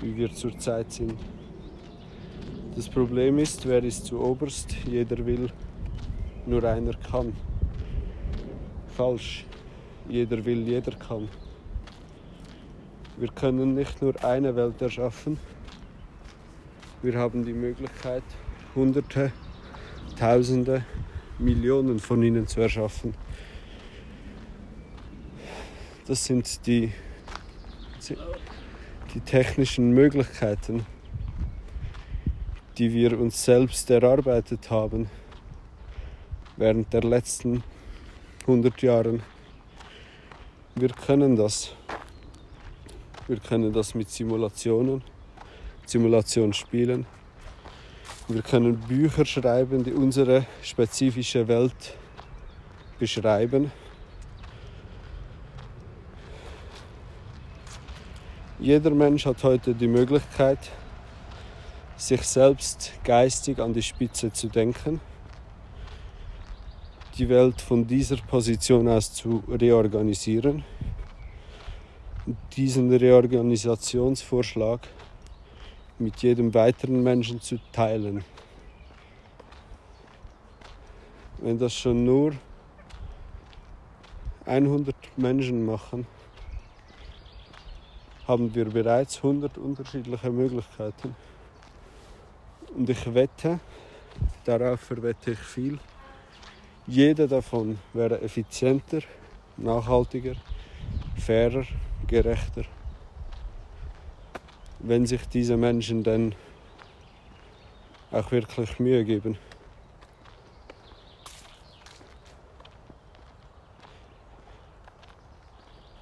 wie 0.00 0.16
wir 0.16 0.32
zurzeit 0.32 0.92
sind. 0.92 1.14
Das 2.76 2.88
Problem 2.88 3.38
ist, 3.38 3.66
wer 3.66 3.82
ist 3.82 4.06
zu 4.06 4.20
oberst? 4.20 4.72
Jeder 4.86 5.24
will, 5.26 5.50
nur 6.46 6.62
einer 6.64 6.94
kann. 6.94 7.32
Falsch. 8.96 9.44
Jeder 10.08 10.44
will, 10.44 10.66
jeder 10.66 10.92
kann. 10.92 11.28
Wir 13.16 13.28
können 13.28 13.74
nicht 13.74 14.00
nur 14.00 14.14
eine 14.24 14.54
Welt 14.54 14.80
erschaffen. 14.80 15.38
Wir 17.02 17.18
haben 17.18 17.44
die 17.44 17.52
Möglichkeit, 17.52 18.22
Hunderte, 18.74 19.32
Tausende, 20.18 20.84
Millionen 21.38 21.98
von 21.98 22.22
ihnen 22.22 22.46
zu 22.46 22.60
erschaffen. 22.60 23.14
Das 26.06 26.24
sind 26.24 26.66
die, 26.66 26.92
die 29.14 29.20
technischen 29.20 29.90
Möglichkeiten, 29.90 30.84
die 32.76 32.92
wir 32.92 33.18
uns 33.18 33.44
selbst 33.44 33.90
erarbeitet 33.90 34.70
haben 34.70 35.08
während 36.56 36.92
der 36.92 37.02
letzten 37.02 37.62
100 38.42 38.82
Jahre. 38.82 39.20
Wir 40.74 40.90
können 40.90 41.36
das. 41.36 41.74
Wir 43.26 43.38
können 43.38 43.72
das 43.72 43.94
mit 43.94 44.10
Simulationen, 44.10 45.02
Simulationsspielen. 45.86 47.06
Wir 48.28 48.42
können 48.42 48.76
Bücher 48.76 49.24
schreiben, 49.24 49.84
die 49.84 49.92
unsere 49.92 50.46
spezifische 50.62 51.48
Welt 51.48 51.96
beschreiben. 52.98 53.70
Jeder 58.60 58.90
Mensch 58.90 59.24
hat 59.24 59.44
heute 59.44 59.72
die 59.72 59.86
Möglichkeit, 59.86 60.58
sich 61.96 62.22
selbst 62.22 62.92
geistig 63.04 63.60
an 63.60 63.72
die 63.72 63.84
Spitze 63.84 64.32
zu 64.32 64.48
denken, 64.48 65.00
die 67.16 67.28
Welt 67.28 67.60
von 67.60 67.86
dieser 67.86 68.16
Position 68.16 68.88
aus 68.88 69.14
zu 69.14 69.44
reorganisieren 69.48 70.64
und 72.26 72.36
diesen 72.56 72.92
Reorganisationsvorschlag 72.92 74.80
mit 76.00 76.20
jedem 76.24 76.52
weiteren 76.52 77.00
Menschen 77.00 77.40
zu 77.40 77.60
teilen. 77.70 78.24
Wenn 81.38 81.60
das 81.60 81.74
schon 81.74 82.02
nur 82.02 82.32
100 84.46 84.96
Menschen 85.16 85.64
machen, 85.64 86.08
haben 88.28 88.54
wir 88.54 88.66
bereits 88.66 89.16
100 89.16 89.56
unterschiedliche 89.56 90.30
Möglichkeiten. 90.30 91.16
Und 92.76 92.90
ich 92.90 93.14
wette, 93.14 93.58
darauf 94.44 94.80
verwette 94.80 95.30
ich 95.30 95.38
viel, 95.38 95.78
jede 96.86 97.26
davon 97.26 97.78
wäre 97.94 98.20
effizienter, 98.20 99.00
nachhaltiger, 99.56 100.34
fairer, 101.16 101.64
gerechter, 102.06 102.64
wenn 104.80 105.06
sich 105.06 105.26
diese 105.28 105.56
Menschen 105.56 106.02
dann 106.04 106.34
auch 108.10 108.30
wirklich 108.30 108.78
Mühe 108.78 109.04
geben. 109.04 109.38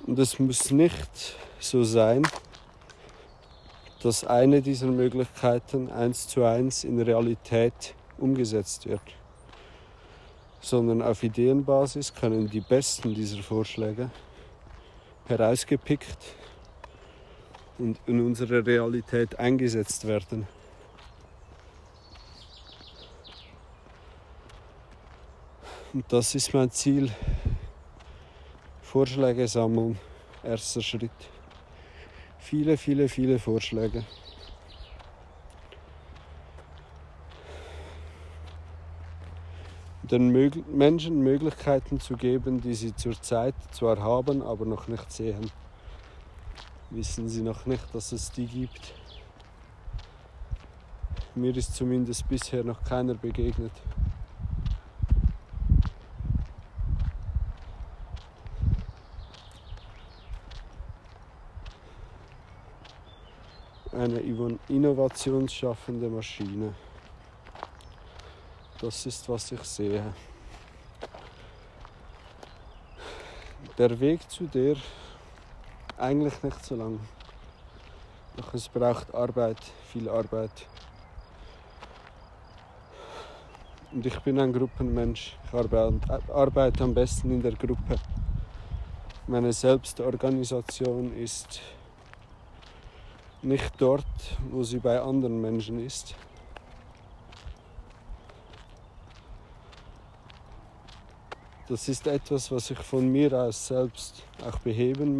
Und 0.07 0.18
es 0.18 0.39
muss 0.39 0.70
nicht 0.70 1.37
so 1.59 1.85
sein, 1.85 2.27
dass 4.03 4.25
eine 4.25 4.63
dieser 4.63 4.87
Möglichkeiten 4.87 5.91
eins 5.91 6.29
zu 6.29 6.45
eins 6.45 6.85
in 6.85 7.01
Realität 7.01 7.95
umgesetzt 8.19 8.87
wird, 8.87 9.01
sondern 10.61 11.03
auf 11.03 11.23
Ideenbasis 11.23 12.15
können 12.15 12.49
die 12.49 12.61
besten 12.61 13.15
dieser 13.15 13.43
Vorschläge 13.43 14.11
herausgepickt 15.27 16.19
und 17.79 17.99
in 18.07 18.25
unsere 18.25 18.65
Realität 18.65 19.39
eingesetzt 19.39 20.07
werden. 20.07 20.47
Und 25.93 26.05
das 26.13 26.35
ist 26.35 26.53
mein 26.53 26.71
Ziel. 26.71 27.11
Vorschläge 28.83 29.49
sammeln, 29.49 29.99
erster 30.45 30.83
Schritt. 30.83 31.36
Viele, 32.49 32.77
viele, 32.77 33.09
viele 33.09 33.41
Vorschläge. 33.41 34.05
Den 40.05 40.29
Menschen 40.73 41.23
Möglichkeiten 41.25 41.99
zu 41.99 42.17
geben, 42.17 42.61
die 42.61 42.75
sie 42.75 42.95
zurzeit 42.95 43.57
zwar 43.73 43.99
haben, 43.99 44.43
aber 44.43 44.65
noch 44.65 44.87
nicht 44.87 45.11
sehen. 45.11 45.51
Wissen 46.91 47.29
sie 47.29 47.43
noch 47.43 47.67
nicht, 47.67 47.93
dass 47.93 48.13
es 48.13 48.31
die 48.31 48.47
gibt. 48.47 48.95
Mir 51.35 51.57
ist 51.57 51.75
zumindest 51.75 52.29
bisher 52.29 52.63
noch 52.63 52.81
keiner 52.85 53.15
begegnet. 53.15 53.73
Eine 63.97 64.21
innovationsschaffende 64.69 66.09
Maschine. 66.09 66.75
Das 68.81 69.07
ist, 69.07 69.29
was 69.29 69.53
ich 69.53 69.63
sehe. 69.63 70.13
Der 73.79 73.99
Weg 73.99 74.31
zu 74.31 74.45
der 74.45 74.77
eigentlich 75.99 76.43
nicht 76.43 76.65
so 76.65 76.77
lang. 76.77 77.01
Doch 78.37 78.53
es 78.53 78.69
braucht 78.69 79.15
Arbeit, 79.15 79.59
viel 79.91 80.09
Arbeit. 80.09 80.67
Und 83.93 84.05
ich 84.05 84.19
bin 84.21 84.39
ein 84.39 84.53
Gruppenmensch. 84.53 85.37
Ich 85.47 85.55
arbeite 85.55 86.85
am 86.85 86.93
besten 86.93 87.31
in 87.31 87.43
der 87.43 87.53
Gruppe. 87.53 87.97
Meine 89.27 89.53
Selbstorganisation 89.53 91.17
ist 91.17 91.61
nicht 93.43 93.72
dort, 93.78 94.05
wo 94.51 94.62
sie 94.62 94.78
bei 94.78 95.01
anderen 95.01 95.41
Menschen 95.41 95.84
ist. 95.84 96.14
Das 101.68 101.89
ist 101.89 102.07
etwas, 102.07 102.51
was 102.53 102.70
ich 102.70 102.78
von 102.78 103.11
mir 103.11 103.32
aus 103.32 103.66
selbst 103.66 104.22
auch 104.47 104.59
beheben 104.61 105.18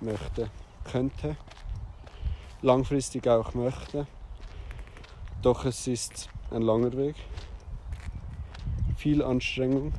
möchte, 0.00 0.50
könnte, 0.84 1.36
langfristig 2.62 3.28
auch 3.28 3.52
möchte. 3.52 4.06
Doch 5.42 5.66
es 5.66 5.86
ist 5.86 6.30
ein 6.50 6.62
langer 6.62 6.96
Weg, 6.96 7.16
viel 8.96 9.22
Anstrengung 9.22 9.92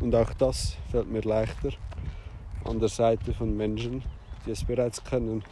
und 0.00 0.14
auch 0.14 0.32
das 0.34 0.76
fällt 0.90 1.10
mir 1.10 1.22
leichter 1.22 1.70
an 2.68 2.80
der 2.80 2.88
Seite 2.88 3.32
von 3.32 3.56
Menschen, 3.56 4.02
die 4.44 4.50
es 4.50 4.64
bereits 4.64 5.02
können. 5.04 5.44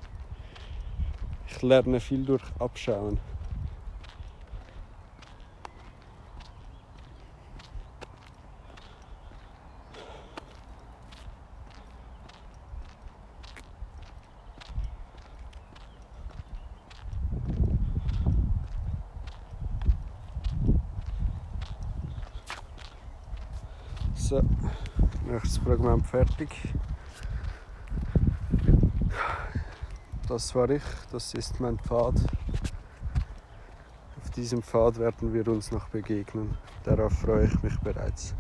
Ich 1.47 1.62
lerne 1.62 2.01
viel 2.01 2.25
durch 2.25 2.43
Abschauen. 2.59 3.19
So, 24.15 24.43
nächstes 25.27 25.59
Fragment 25.59 26.07
fertig. 26.07 26.49
Das 30.29 30.55
war 30.55 30.70
ich, 30.70 30.83
das 31.12 31.35
ist 31.35 31.61
mein 31.61 31.79
Pfad. 31.79 32.14
Auf 34.20 34.31
diesem 34.31 34.62
Pfad 34.62 34.99
werden 34.99 35.33
wir 35.33 35.47
uns 35.49 35.70
noch 35.70 35.89
begegnen. 35.89 36.57
Darauf 36.85 37.12
freue 37.12 37.47
ich 37.47 37.62
mich 37.62 37.79
bereits. 37.81 38.35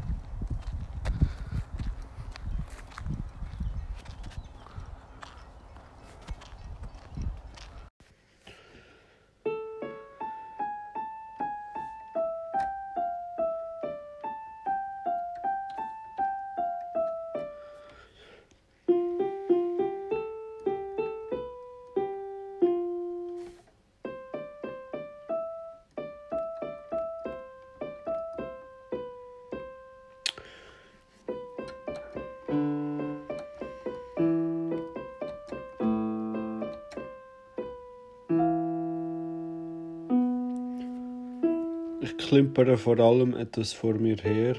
Klimpere 42.24 42.78
vor 42.78 42.98
allem 43.00 43.36
etwas 43.36 43.74
vor 43.74 43.94
mir 43.94 44.16
her, 44.16 44.56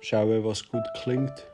schaue, 0.00 0.44
was 0.44 0.68
gut 0.68 0.86
klingt. 1.02 1.46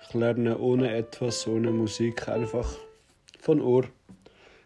Ich 0.00 0.14
lerne 0.14 0.56
ohne 0.58 0.94
etwas, 0.94 1.46
ohne 1.48 1.72
Musik, 1.72 2.28
einfach 2.28 2.70
von 3.40 3.60
Ohr 3.60 3.84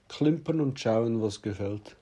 klimpern 0.08 0.60
und 0.60 0.78
schauen, 0.78 1.22
was 1.22 1.40
gefällt. 1.40 1.97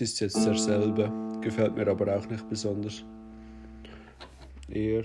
Ist 0.00 0.20
jetzt 0.20 0.46
derselbe, 0.46 1.10
gefällt 1.40 1.74
mir 1.74 1.88
aber 1.88 2.16
auch 2.16 2.28
nicht 2.28 2.48
besonders. 2.48 3.04
Eher. 4.70 5.02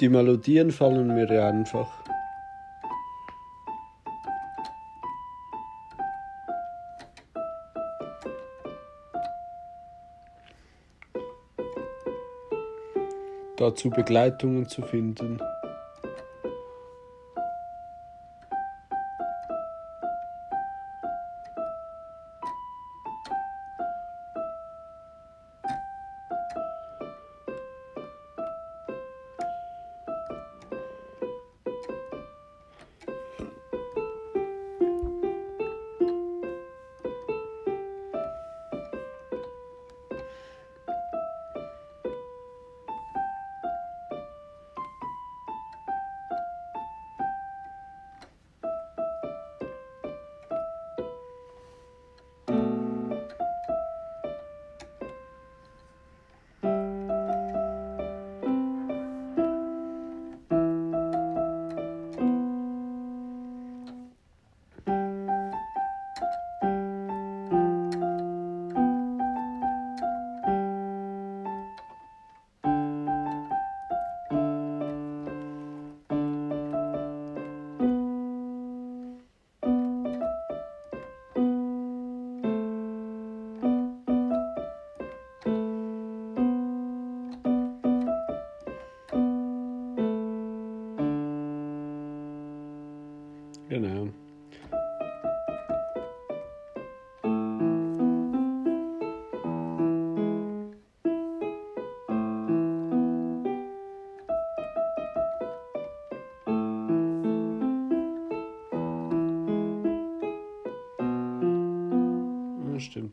Die 0.00 0.08
Melodien 0.08 0.72
fallen 0.72 1.14
mir 1.14 1.26
einfach. 1.44 1.88
Dazu 13.56 13.88
Begleitungen 13.88 14.68
zu 14.68 14.82
finden. 14.82 15.38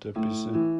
und 0.05 0.13
piece. 0.21 0.70